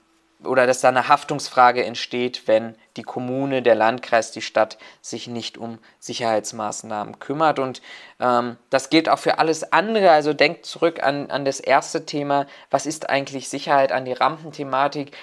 oder 0.45 0.67
dass 0.67 0.81
da 0.81 0.89
eine 0.89 1.07
Haftungsfrage 1.07 1.83
entsteht, 1.83 2.47
wenn 2.47 2.75
die 2.97 3.03
Kommune, 3.03 3.61
der 3.61 3.75
Landkreis, 3.75 4.31
die 4.31 4.41
Stadt 4.41 4.77
sich 5.01 5.27
nicht 5.27 5.57
um 5.57 5.79
Sicherheitsmaßnahmen 5.99 7.19
kümmert. 7.19 7.59
Und 7.59 7.81
ähm, 8.19 8.57
das 8.69 8.89
gilt 8.89 9.09
auch 9.09 9.19
für 9.19 9.39
alles 9.39 9.71
andere. 9.71 10.11
Also 10.11 10.33
denkt 10.33 10.65
zurück 10.65 11.03
an, 11.03 11.29
an 11.31 11.45
das 11.45 11.59
erste 11.59 12.05
Thema, 12.05 12.47
was 12.69 12.85
ist 12.85 13.09
eigentlich 13.09 13.49
Sicherheit, 13.49 13.91
an 13.91 14.05
die 14.05 14.13
Rampenthematik. 14.13 15.15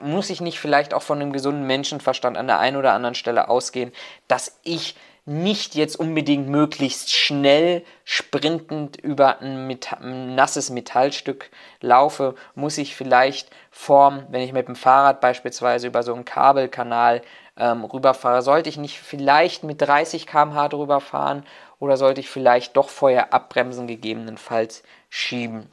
Muss 0.00 0.30
ich 0.30 0.40
nicht 0.40 0.60
vielleicht 0.60 0.94
auch 0.94 1.02
von 1.02 1.20
einem 1.20 1.32
gesunden 1.32 1.66
Menschenverstand 1.66 2.36
an 2.36 2.46
der 2.46 2.60
einen 2.60 2.76
oder 2.76 2.92
anderen 2.92 3.16
Stelle 3.16 3.48
ausgehen, 3.48 3.92
dass 4.28 4.58
ich 4.62 4.94
nicht 5.28 5.74
jetzt 5.74 6.00
unbedingt 6.00 6.48
möglichst 6.48 7.12
schnell 7.14 7.84
sprintend 8.04 8.96
über 8.96 9.40
ein, 9.40 9.66
Metall, 9.66 10.02
ein, 10.02 10.34
nasses 10.34 10.70
Metallstück 10.70 11.50
laufe, 11.80 12.34
muss 12.54 12.78
ich 12.78 12.96
vielleicht 12.96 13.50
vorm, 13.70 14.26
wenn 14.30 14.40
ich 14.40 14.52
mit 14.52 14.68
dem 14.68 14.76
Fahrrad 14.76 15.20
beispielsweise 15.20 15.86
über 15.86 16.02
so 16.02 16.14
einen 16.14 16.24
Kabelkanal 16.24 17.20
ähm, 17.58 17.84
rüberfahre, 17.84 18.40
sollte 18.40 18.70
ich 18.70 18.78
nicht 18.78 18.98
vielleicht 18.98 19.64
mit 19.64 19.82
30 19.82 20.26
km/h 20.26 20.68
drüber 20.68 21.00
fahren 21.00 21.44
oder 21.78 21.96
sollte 21.96 22.20
ich 22.20 22.30
vielleicht 22.30 22.76
doch 22.76 22.88
vorher 22.88 23.34
abbremsen, 23.34 23.86
gegebenenfalls 23.86 24.82
schieben. 25.10 25.70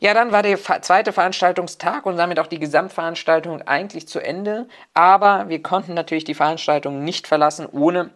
Ja, 0.00 0.14
dann 0.14 0.32
war 0.32 0.42
der 0.42 0.58
zweite 0.82 1.12
Veranstaltungstag 1.12 2.06
und 2.06 2.16
damit 2.16 2.38
auch 2.38 2.46
die 2.46 2.58
Gesamtveranstaltung 2.58 3.62
eigentlich 3.62 4.08
zu 4.08 4.20
Ende. 4.20 4.68
Aber 4.94 5.48
wir 5.48 5.62
konnten 5.62 5.94
natürlich 5.94 6.24
die 6.24 6.34
Veranstaltung 6.34 7.02
nicht 7.04 7.26
verlassen, 7.26 7.66
ohne 7.70 8.10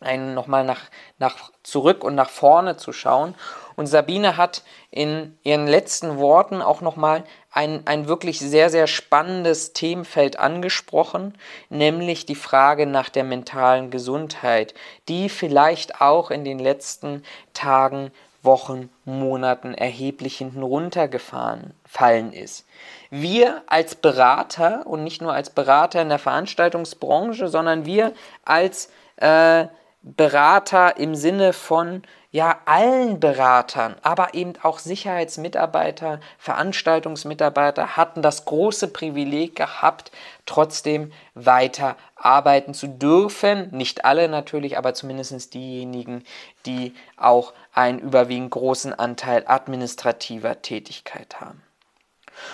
einen 0.00 0.34
nochmal 0.34 0.64
nach, 0.64 0.82
nach 1.18 1.50
zurück 1.62 2.04
und 2.04 2.14
nach 2.14 2.30
vorne 2.30 2.76
zu 2.76 2.92
schauen. 2.92 3.34
Und 3.74 3.86
Sabine 3.86 4.36
hat 4.36 4.62
in 4.90 5.38
ihren 5.42 5.66
letzten 5.66 6.18
Worten 6.18 6.62
auch 6.62 6.80
nochmal 6.80 7.24
ein, 7.50 7.82
ein 7.86 8.06
wirklich 8.06 8.38
sehr, 8.38 8.70
sehr 8.70 8.86
spannendes 8.86 9.72
Themenfeld 9.72 10.38
angesprochen, 10.38 11.36
nämlich 11.68 12.26
die 12.26 12.34
Frage 12.34 12.86
nach 12.86 13.08
der 13.08 13.24
mentalen 13.24 13.90
Gesundheit, 13.90 14.74
die 15.08 15.28
vielleicht 15.28 16.00
auch 16.00 16.30
in 16.30 16.44
den 16.44 16.58
letzten 16.58 17.24
Tagen, 17.52 18.12
Wochen, 18.48 18.88
Monaten 19.04 19.74
erheblich 19.74 20.38
hinten 20.38 20.62
runtergefahren 20.62 21.74
fallen 21.84 22.32
ist. 22.32 22.66
Wir 23.10 23.62
als 23.66 23.94
Berater 23.94 24.86
und 24.86 25.04
nicht 25.04 25.20
nur 25.20 25.34
als 25.34 25.50
Berater 25.50 26.00
in 26.00 26.08
der 26.08 26.18
Veranstaltungsbranche, 26.18 27.48
sondern 27.48 27.84
wir 27.84 28.14
als 28.44 28.90
äh, 29.16 29.66
Berater 30.02 30.96
im 30.96 31.14
Sinne 31.14 31.52
von 31.52 32.02
ja 32.30 32.60
allen 32.66 33.20
Beratern, 33.20 33.96
aber 34.02 34.34
eben 34.34 34.52
auch 34.62 34.78
Sicherheitsmitarbeiter, 34.78 36.20
Veranstaltungsmitarbeiter 36.38 37.96
hatten 37.96 38.20
das 38.20 38.44
große 38.44 38.88
Privileg 38.88 39.56
gehabt, 39.56 40.12
trotzdem 40.44 41.12
weiter 41.34 41.96
arbeiten 42.16 42.74
zu 42.74 42.86
dürfen. 42.86 43.70
Nicht 43.70 44.04
alle 44.04 44.28
natürlich, 44.28 44.76
aber 44.76 44.92
zumindest 44.92 45.54
diejenigen, 45.54 46.24
die 46.66 46.94
auch 47.16 47.54
einen 47.72 47.98
überwiegend 47.98 48.50
großen 48.50 48.92
Anteil 48.92 49.44
administrativer 49.46 50.60
Tätigkeit 50.60 51.40
haben. 51.40 51.62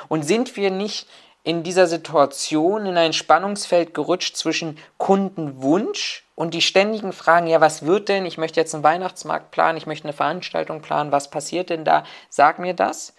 Und 0.09 0.23
sind 0.23 0.57
wir 0.57 0.71
nicht 0.71 1.09
in 1.43 1.63
dieser 1.63 1.87
Situation 1.87 2.87
in 2.87 2.97
ein 2.97 3.13
Spannungsfeld 3.13 3.93
gerutscht 3.93 4.37
zwischen 4.37 4.79
Kundenwunsch 4.97 6.24
und 6.35 6.55
die 6.55 6.63
ständigen 6.63 7.13
Fragen, 7.13 7.47
ja, 7.47 7.61
was 7.61 7.87
wird 7.87 8.09
denn? 8.09 8.27
Ich 8.27 8.39
möchte 8.39 8.61
jetzt 8.61 8.75
einen 8.75 8.85
Weihnachtsmarkt 8.85 9.51
planen, 9.51 9.79
ich 9.79 9.87
möchte 9.87 10.07
eine 10.07 10.13
Veranstaltung 10.13 10.81
planen, 10.83 11.13
was 11.13 11.31
passiert 11.31 11.71
denn 11.71 11.85
da? 11.85 12.05
Sag 12.29 12.59
mir 12.59 12.75
das. 12.75 13.15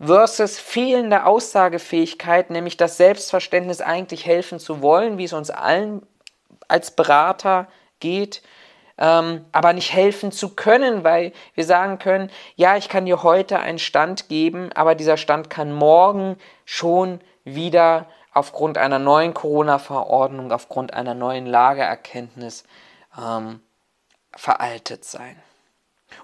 Versus 0.00 0.58
fehlende 0.58 1.26
Aussagefähigkeit, 1.26 2.50
nämlich 2.50 2.76
das 2.76 2.96
Selbstverständnis, 2.96 3.80
eigentlich 3.80 4.26
helfen 4.26 4.58
zu 4.58 4.82
wollen, 4.82 5.18
wie 5.18 5.24
es 5.24 5.32
uns 5.32 5.50
allen 5.50 6.04
als 6.68 6.90
Berater 6.90 7.68
geht, 8.00 8.42
ähm, 8.98 9.44
aber 9.52 9.74
nicht 9.74 9.92
helfen 9.92 10.32
zu 10.32 10.54
können, 10.56 11.04
weil 11.04 11.32
wir 11.54 11.64
sagen 11.64 11.98
können, 11.98 12.30
ja, 12.56 12.76
ich 12.76 12.88
kann 12.88 13.06
dir 13.06 13.22
heute 13.22 13.60
einen 13.60 13.78
Stand 13.78 14.28
geben, 14.28 14.72
aber 14.72 14.94
dieser 14.94 15.16
Stand 15.16 15.50
kann 15.50 15.72
morgen 15.72 16.36
schon 16.64 17.20
wieder 17.44 18.06
aufgrund 18.34 18.78
einer 18.78 18.98
neuen 18.98 19.34
Corona-Verordnung, 19.34 20.52
aufgrund 20.52 20.94
einer 20.94 21.14
neuen 21.14 21.46
Lageerkenntnis 21.46 22.64
ähm, 23.18 23.60
veraltet 24.34 25.04
sein. 25.04 25.36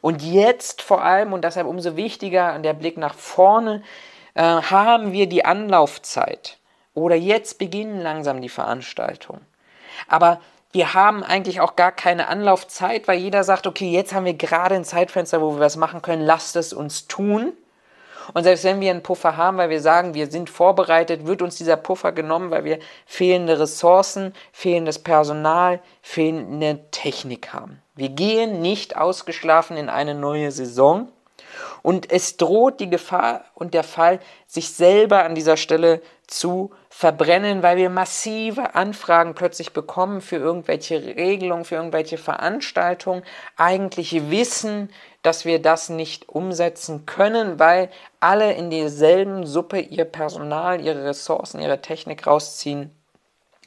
Und 0.01 0.23
jetzt 0.23 0.83
vor 0.83 1.03
allem, 1.03 1.33
und 1.33 1.45
deshalb 1.45 1.67
umso 1.67 1.97
wichtiger 1.97 2.59
der 2.59 2.75
Blick 2.75 2.97
nach 2.97 3.15
vorne, 3.15 3.83
äh, 4.35 4.43
haben 4.43 5.13
wir 5.13 5.29
die 5.29 5.45
Anlaufzeit. 5.45 6.59
Oder 6.95 7.15
jetzt 7.15 7.59
beginnen 7.59 8.01
langsam 8.01 8.41
die 8.41 8.49
Veranstaltungen. 8.49 9.45
Aber 10.09 10.41
wir 10.73 10.95
haben 10.95 11.23
eigentlich 11.23 11.61
auch 11.61 11.77
gar 11.77 11.93
keine 11.93 12.29
Anlaufzeit, 12.29 13.09
weil 13.09 13.19
jeder 13.19 13.45
sagt, 13.45 13.67
okay, 13.67 13.91
jetzt 13.91 14.13
haben 14.13 14.27
wir 14.27 14.35
gerade 14.35 14.75
ein 14.75 14.85
Zeitfenster, 14.85 15.41
wo 15.41 15.55
wir 15.55 15.61
was 15.61 15.77
machen 15.77 16.03
können, 16.03 16.23
lasst 16.23 16.57
es 16.57 16.73
uns 16.73 17.07
tun. 17.09 17.53
Und 18.35 18.45
selbst 18.45 18.65
wenn 18.65 18.81
wir 18.81 18.91
einen 18.91 19.03
Puffer 19.03 19.37
haben, 19.37 19.57
weil 19.57 19.71
wir 19.71 19.81
sagen, 19.81 20.15
wir 20.15 20.31
sind 20.31 20.51
vorbereitet, 20.51 21.27
wird 21.27 21.43
uns 21.43 21.57
dieser 21.57 21.77
Puffer 21.77 22.13
genommen, 22.13 22.51
weil 22.51 22.65
wir 22.65 22.79
fehlende 23.07 23.59
Ressourcen, 23.59 24.35
fehlendes 24.53 24.99
Personal, 24.99 25.81
fehlende 26.03 26.81
Technik 26.91 27.53
haben. 27.53 27.81
Wir 27.95 28.11
gehen 28.11 28.61
nicht 28.61 28.97
ausgeschlafen 28.97 29.77
in 29.77 29.89
eine 29.89 30.15
neue 30.15 30.51
Saison. 30.51 31.09
Und 31.83 32.11
es 32.11 32.37
droht 32.37 32.81
die 32.81 32.91
Gefahr 32.91 33.45
und 33.55 33.75
der 33.75 33.85
Fall, 33.85 34.21
sich 34.47 34.71
selber 34.73 35.25
an 35.25 35.35
dieser 35.35 35.57
Stelle 35.57 36.03
zu 36.27 36.71
verbrennen, 36.91 37.63
weil 37.63 37.77
wir 37.77 37.91
massive 37.91 38.75
Anfragen 38.75 39.35
plötzlich 39.35 39.73
bekommen 39.73 40.21
für 40.21 40.37
irgendwelche 40.37 41.03
Regelungen, 41.03 41.65
für 41.65 41.77
irgendwelche 41.77 42.19
Veranstaltungen, 42.19 43.23
eigentlich 43.57 44.31
wissen, 44.31 44.91
dass 45.23 45.45
wir 45.45 45.61
das 45.61 45.89
nicht 45.89 46.29
umsetzen 46.29 47.07
können, 47.07 47.59
weil 47.59 47.91
alle 48.21 48.53
in 48.53 48.71
derselben 48.71 49.47
Suppe 49.47 49.81
ihr 49.81 50.05
Personal, 50.05 50.81
ihre 50.81 51.05
Ressourcen, 51.05 51.61
ihre 51.61 51.83
Technik 51.83 52.27
rausziehen, 52.27 52.91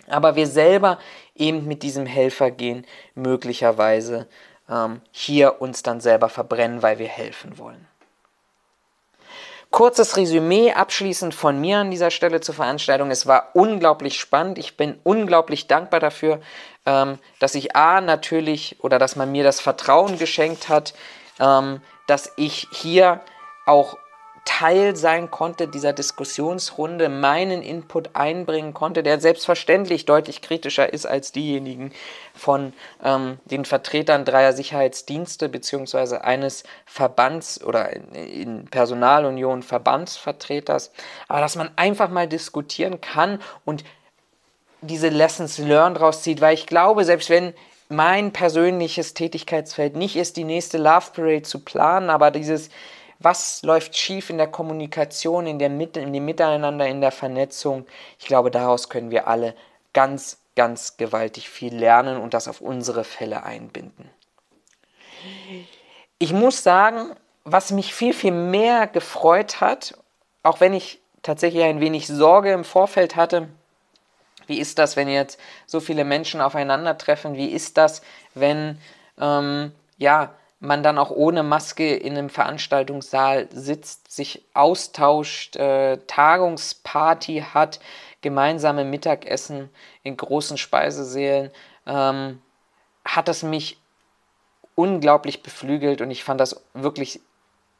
aber 0.07 0.35
wir 0.35 0.47
selber 0.47 0.97
eben 1.35 1.67
mit 1.67 1.83
diesem 1.83 2.05
Helfergehen 2.05 2.85
möglicherweise 3.15 4.27
ähm, 4.69 5.01
hier 5.11 5.61
uns 5.61 5.83
dann 5.83 6.01
selber 6.01 6.29
verbrennen, 6.29 6.81
weil 6.81 6.99
wir 6.99 7.07
helfen 7.07 7.57
wollen. 7.57 7.87
Kurzes 9.69 10.17
Resümee 10.17 10.73
abschließend 10.73 11.33
von 11.33 11.59
mir 11.61 11.77
an 11.77 11.91
dieser 11.91 12.11
Stelle 12.11 12.41
zur 12.41 12.55
Veranstaltung. 12.55 13.09
Es 13.09 13.25
war 13.25 13.51
unglaublich 13.53 14.19
spannend. 14.19 14.57
Ich 14.57 14.75
bin 14.75 14.99
unglaublich 15.03 15.67
dankbar 15.67 16.01
dafür, 16.01 16.41
ähm, 16.85 17.19
dass 17.39 17.55
ich 17.55 17.73
A 17.73 18.01
natürlich 18.01 18.75
oder 18.81 18.99
dass 18.99 19.15
man 19.15 19.31
mir 19.31 19.45
das 19.45 19.61
Vertrauen 19.61 20.19
geschenkt 20.19 20.67
hat, 20.67 20.93
ähm, 21.41 21.81
dass 22.07 22.31
ich 22.37 22.67
hier 22.71 23.19
auch 23.65 23.97
Teil 24.43 24.95
sein 24.95 25.29
konnte 25.29 25.67
dieser 25.67 25.93
Diskussionsrunde, 25.93 27.09
meinen 27.09 27.61
Input 27.61 28.11
einbringen 28.15 28.73
konnte, 28.73 29.03
der 29.03 29.19
selbstverständlich 29.19 30.05
deutlich 30.05 30.41
kritischer 30.41 30.91
ist 30.91 31.05
als 31.05 31.31
diejenigen 31.31 31.91
von 32.33 32.73
ähm, 33.03 33.37
den 33.45 33.65
Vertretern 33.65 34.25
dreier 34.25 34.53
Sicherheitsdienste 34.53 35.47
beziehungsweise 35.47 36.23
eines 36.23 36.63
Verbands 36.85 37.63
oder 37.63 37.93
in, 37.93 38.13
in 38.13 38.65
Personalunion 38.65 39.61
Verbandsvertreters, 39.61 40.91
aber 41.27 41.41
dass 41.41 41.55
man 41.55 41.69
einfach 41.75 42.09
mal 42.09 42.27
diskutieren 42.27 42.99
kann 42.99 43.39
und 43.63 43.83
diese 44.81 45.09
Lessons 45.09 45.59
learned 45.59 45.99
rauszieht, 45.99 46.41
weil 46.41 46.55
ich 46.55 46.65
glaube, 46.65 47.05
selbst 47.05 47.29
wenn 47.29 47.53
mein 47.91 48.31
persönliches 48.31 49.13
Tätigkeitsfeld 49.13 49.95
nicht 49.95 50.15
ist, 50.15 50.37
die 50.37 50.43
nächste 50.43 50.77
Love 50.77 51.11
Parade 51.13 51.41
zu 51.43 51.59
planen, 51.59 52.09
aber 52.09 52.31
dieses 52.31 52.69
was 53.23 53.61
läuft 53.63 53.95
schief 53.95 54.29
in 54.29 54.37
der 54.37 54.47
Kommunikation, 54.47 55.45
in, 55.45 55.59
der 55.59 55.69
Mit 55.69 55.97
in 55.97 56.13
dem 56.13 56.25
Miteinander, 56.25 56.87
in 56.87 57.01
der 57.01 57.11
Vernetzung. 57.11 57.85
Ich 58.19 58.25
glaube, 58.25 58.51
daraus 58.51 58.89
können 58.89 59.11
wir 59.11 59.27
alle 59.27 59.55
ganz, 59.93 60.39
ganz 60.55 60.97
gewaltig 60.97 61.49
viel 61.49 61.75
lernen 61.75 62.19
und 62.19 62.33
das 62.33 62.47
auf 62.47 62.61
unsere 62.61 63.03
Fälle 63.03 63.43
einbinden. 63.43 64.09
Ich 66.17 66.33
muss 66.33 66.63
sagen, 66.63 67.15
was 67.43 67.71
mich 67.71 67.93
viel, 67.93 68.13
viel 68.13 68.31
mehr 68.31 68.87
gefreut 68.87 69.61
hat, 69.61 69.97
auch 70.43 70.59
wenn 70.59 70.73
ich 70.73 70.99
tatsächlich 71.21 71.63
ein 71.63 71.79
wenig 71.79 72.07
Sorge 72.07 72.51
im 72.51 72.63
Vorfeld 72.63 73.15
hatte, 73.15 73.49
wie 74.51 74.59
ist 74.59 74.77
das, 74.77 74.95
wenn 74.97 75.07
jetzt 75.07 75.39
so 75.65 75.79
viele 75.79 76.03
Menschen 76.03 76.41
aufeinandertreffen? 76.41 77.35
Wie 77.35 77.47
ist 77.47 77.77
das, 77.77 78.01
wenn 78.35 78.77
ähm, 79.19 79.71
ja, 79.97 80.35
man 80.59 80.83
dann 80.83 80.97
auch 80.97 81.09
ohne 81.09 81.41
Maske 81.41 81.95
in 81.95 82.17
einem 82.17 82.29
Veranstaltungssaal 82.29 83.47
sitzt, 83.51 84.11
sich 84.11 84.43
austauscht, 84.53 85.55
äh, 85.55 85.97
Tagungsparty 86.05 87.45
hat, 87.53 87.79
gemeinsame 88.19 88.83
Mittagessen 88.83 89.69
in 90.03 90.17
großen 90.17 90.57
Speisesälen, 90.57 91.49
ähm, 91.87 92.41
hat 93.05 93.29
es 93.29 93.41
mich 93.41 93.77
unglaublich 94.75 95.43
beflügelt 95.43 96.01
und 96.01 96.11
ich 96.11 96.23
fand 96.23 96.41
das 96.41 96.61
wirklich 96.73 97.21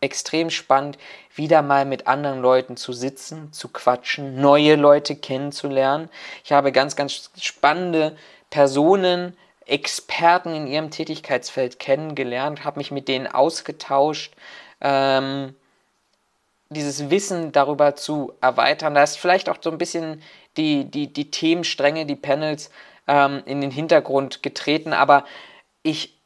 extrem 0.02 0.50
spannend, 0.50 0.98
wieder 1.36 1.62
mal 1.62 1.86
mit 1.86 2.08
anderen 2.08 2.42
Leuten 2.42 2.76
zu 2.76 2.92
sitzen, 2.92 3.54
zu 3.54 3.70
quatschen, 3.70 4.42
neue 4.42 4.76
Leute 4.76 5.16
kennenzulernen. 5.16 6.10
Ich 6.44 6.52
habe 6.52 6.72
ganz, 6.72 6.96
ganz 6.96 7.32
spannende 7.40 8.18
Personen 8.50 9.38
Experten 9.66 10.54
in 10.54 10.68
ihrem 10.68 10.92
Tätigkeitsfeld 10.92 11.80
kennengelernt, 11.80 12.66
habe 12.66 12.80
mich 12.80 12.92
mit 12.92 13.08
denen 13.08 13.28
ausgetauscht, 13.28 14.34
ähm, 14.82 15.56
dieses 16.70 17.10
Wissen 17.10 17.52
darüber 17.52 17.96
zu 17.96 18.34
erweitern. 18.42 18.96
Da 18.96 19.04
ist 19.04 19.18
vielleicht 19.18 19.50
auch 19.50 19.58
so 19.62 19.70
ein 19.72 19.78
bisschen 19.78 20.22
die, 20.58 20.86
die, 20.86 21.14
die 21.14 21.30
Themenstränge, 21.30 22.06
die 22.06 22.16
Panels 22.16 22.72
ähm, 23.08 23.44
in 23.46 23.62
den 23.62 23.72
Hintergrund 23.72 24.42
getreten, 24.42 24.94
aber 24.94 25.26
ich 25.84 26.18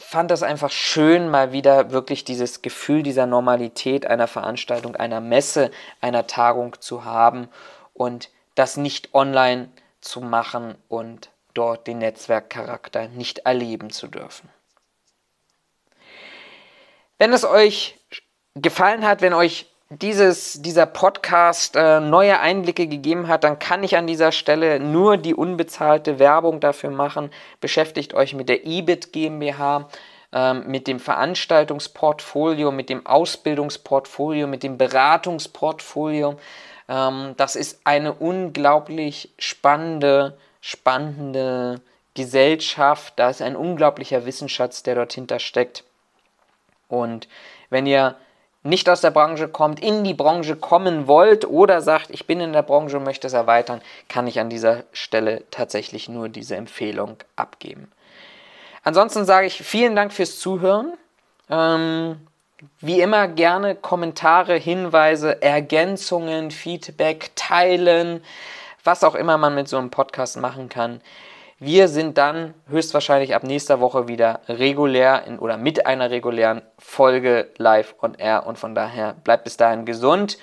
fand 0.00 0.30
das 0.30 0.42
einfach 0.42 0.70
schön, 0.70 1.28
mal 1.30 1.52
wieder 1.52 1.92
wirklich 1.92 2.24
dieses 2.24 2.62
Gefühl 2.62 3.02
dieser 3.02 3.26
Normalität 3.26 4.06
einer 4.06 4.26
Veranstaltung, 4.26 4.96
einer 4.96 5.20
Messe, 5.20 5.70
einer 6.00 6.26
Tagung 6.26 6.80
zu 6.80 7.04
haben 7.04 7.48
und 7.92 8.30
das 8.54 8.76
nicht 8.76 9.14
online 9.14 9.70
zu 10.00 10.20
machen 10.20 10.76
und 10.88 11.30
dort 11.52 11.86
den 11.86 11.98
Netzwerkcharakter 11.98 13.08
nicht 13.08 13.40
erleben 13.40 13.90
zu 13.90 14.08
dürfen. 14.08 14.48
Wenn 17.18 17.32
es 17.34 17.44
euch 17.44 17.98
gefallen 18.54 19.06
hat, 19.06 19.20
wenn 19.20 19.34
euch 19.34 19.70
dieses, 19.90 20.62
dieser 20.62 20.86
Podcast 20.86 21.74
äh, 21.74 21.98
neue 21.98 22.38
Einblicke 22.38 22.86
gegeben 22.86 23.26
hat, 23.26 23.42
dann 23.42 23.58
kann 23.58 23.82
ich 23.82 23.96
an 23.96 24.06
dieser 24.06 24.30
Stelle 24.30 24.78
nur 24.78 25.16
die 25.16 25.34
unbezahlte 25.34 26.20
Werbung 26.20 26.60
dafür 26.60 26.90
machen. 26.90 27.30
Beschäftigt 27.60 28.14
euch 28.14 28.34
mit 28.34 28.48
der 28.48 28.64
EBIT 28.64 29.12
GmbH, 29.12 29.88
ähm, 30.32 30.68
mit 30.68 30.86
dem 30.86 31.00
Veranstaltungsportfolio, 31.00 32.70
mit 32.70 32.88
dem 32.88 33.04
Ausbildungsportfolio, 33.04 34.46
mit 34.46 34.62
dem 34.62 34.78
Beratungsportfolio. 34.78 36.36
Ähm, 36.88 37.34
das 37.36 37.56
ist 37.56 37.80
eine 37.82 38.12
unglaublich 38.12 39.32
spannende, 39.40 40.38
spannende 40.60 41.80
Gesellschaft. 42.14 43.14
Da 43.16 43.30
ist 43.30 43.42
ein 43.42 43.56
unglaublicher 43.56 44.24
Wissensschatz, 44.24 44.84
der 44.84 44.94
dort 44.94 45.12
hinter 45.14 45.40
steckt. 45.40 45.82
Und 46.86 47.26
wenn 47.70 47.86
ihr 47.86 48.14
nicht 48.62 48.88
aus 48.88 49.00
der 49.00 49.10
Branche 49.10 49.48
kommt, 49.48 49.80
in 49.80 50.04
die 50.04 50.14
Branche 50.14 50.56
kommen 50.56 51.06
wollt 51.06 51.46
oder 51.46 51.80
sagt, 51.80 52.10
ich 52.10 52.26
bin 52.26 52.40
in 52.40 52.52
der 52.52 52.62
Branche 52.62 52.98
und 52.98 53.04
möchte 53.04 53.26
es 53.26 53.32
erweitern, 53.32 53.80
kann 54.08 54.26
ich 54.26 54.38
an 54.38 54.50
dieser 54.50 54.84
Stelle 54.92 55.44
tatsächlich 55.50 56.08
nur 56.08 56.28
diese 56.28 56.56
Empfehlung 56.56 57.16
abgeben. 57.36 57.90
Ansonsten 58.82 59.24
sage 59.24 59.46
ich 59.46 59.62
vielen 59.62 59.96
Dank 59.96 60.12
fürs 60.12 60.38
Zuhören. 60.38 60.94
Ähm, 61.48 62.26
wie 62.80 63.00
immer 63.00 63.28
gerne 63.28 63.74
Kommentare, 63.74 64.56
Hinweise, 64.56 65.40
Ergänzungen, 65.40 66.50
Feedback, 66.50 67.30
Teilen, 67.34 68.22
was 68.84 69.04
auch 69.04 69.14
immer 69.14 69.38
man 69.38 69.54
mit 69.54 69.68
so 69.68 69.78
einem 69.78 69.90
Podcast 69.90 70.36
machen 70.36 70.68
kann. 70.68 71.00
Wir 71.62 71.88
sind 71.88 72.16
dann 72.16 72.54
höchstwahrscheinlich 72.68 73.34
ab 73.34 73.42
nächster 73.42 73.80
Woche 73.80 74.08
wieder 74.08 74.40
regulär 74.48 75.24
in, 75.26 75.38
oder 75.38 75.58
mit 75.58 75.84
einer 75.84 76.10
regulären 76.10 76.62
Folge 76.78 77.50
live 77.58 77.94
on 78.00 78.14
air 78.14 78.46
und 78.46 78.58
von 78.58 78.74
daher 78.74 79.12
bleibt 79.12 79.44
bis 79.44 79.58
dahin 79.58 79.84
gesund, 79.84 80.38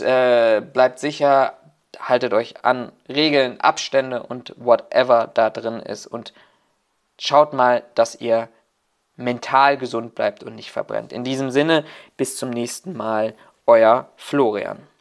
äh, 0.00 0.60
bleibt 0.60 0.98
sicher, 0.98 1.54
haltet 1.98 2.34
euch 2.34 2.62
an 2.62 2.92
Regeln, 3.08 3.58
Abstände 3.58 4.22
und 4.22 4.54
whatever 4.58 5.30
da 5.32 5.48
drin 5.48 5.80
ist 5.80 6.06
und 6.06 6.34
schaut 7.18 7.54
mal, 7.54 7.82
dass 7.94 8.20
ihr 8.20 8.50
mental 9.16 9.78
gesund 9.78 10.14
bleibt 10.14 10.42
und 10.42 10.56
nicht 10.56 10.72
verbrennt. 10.72 11.10
In 11.10 11.24
diesem 11.24 11.50
Sinne, 11.50 11.86
bis 12.18 12.36
zum 12.36 12.50
nächsten 12.50 12.94
Mal, 12.94 13.32
euer 13.66 14.10
Florian. 14.16 14.86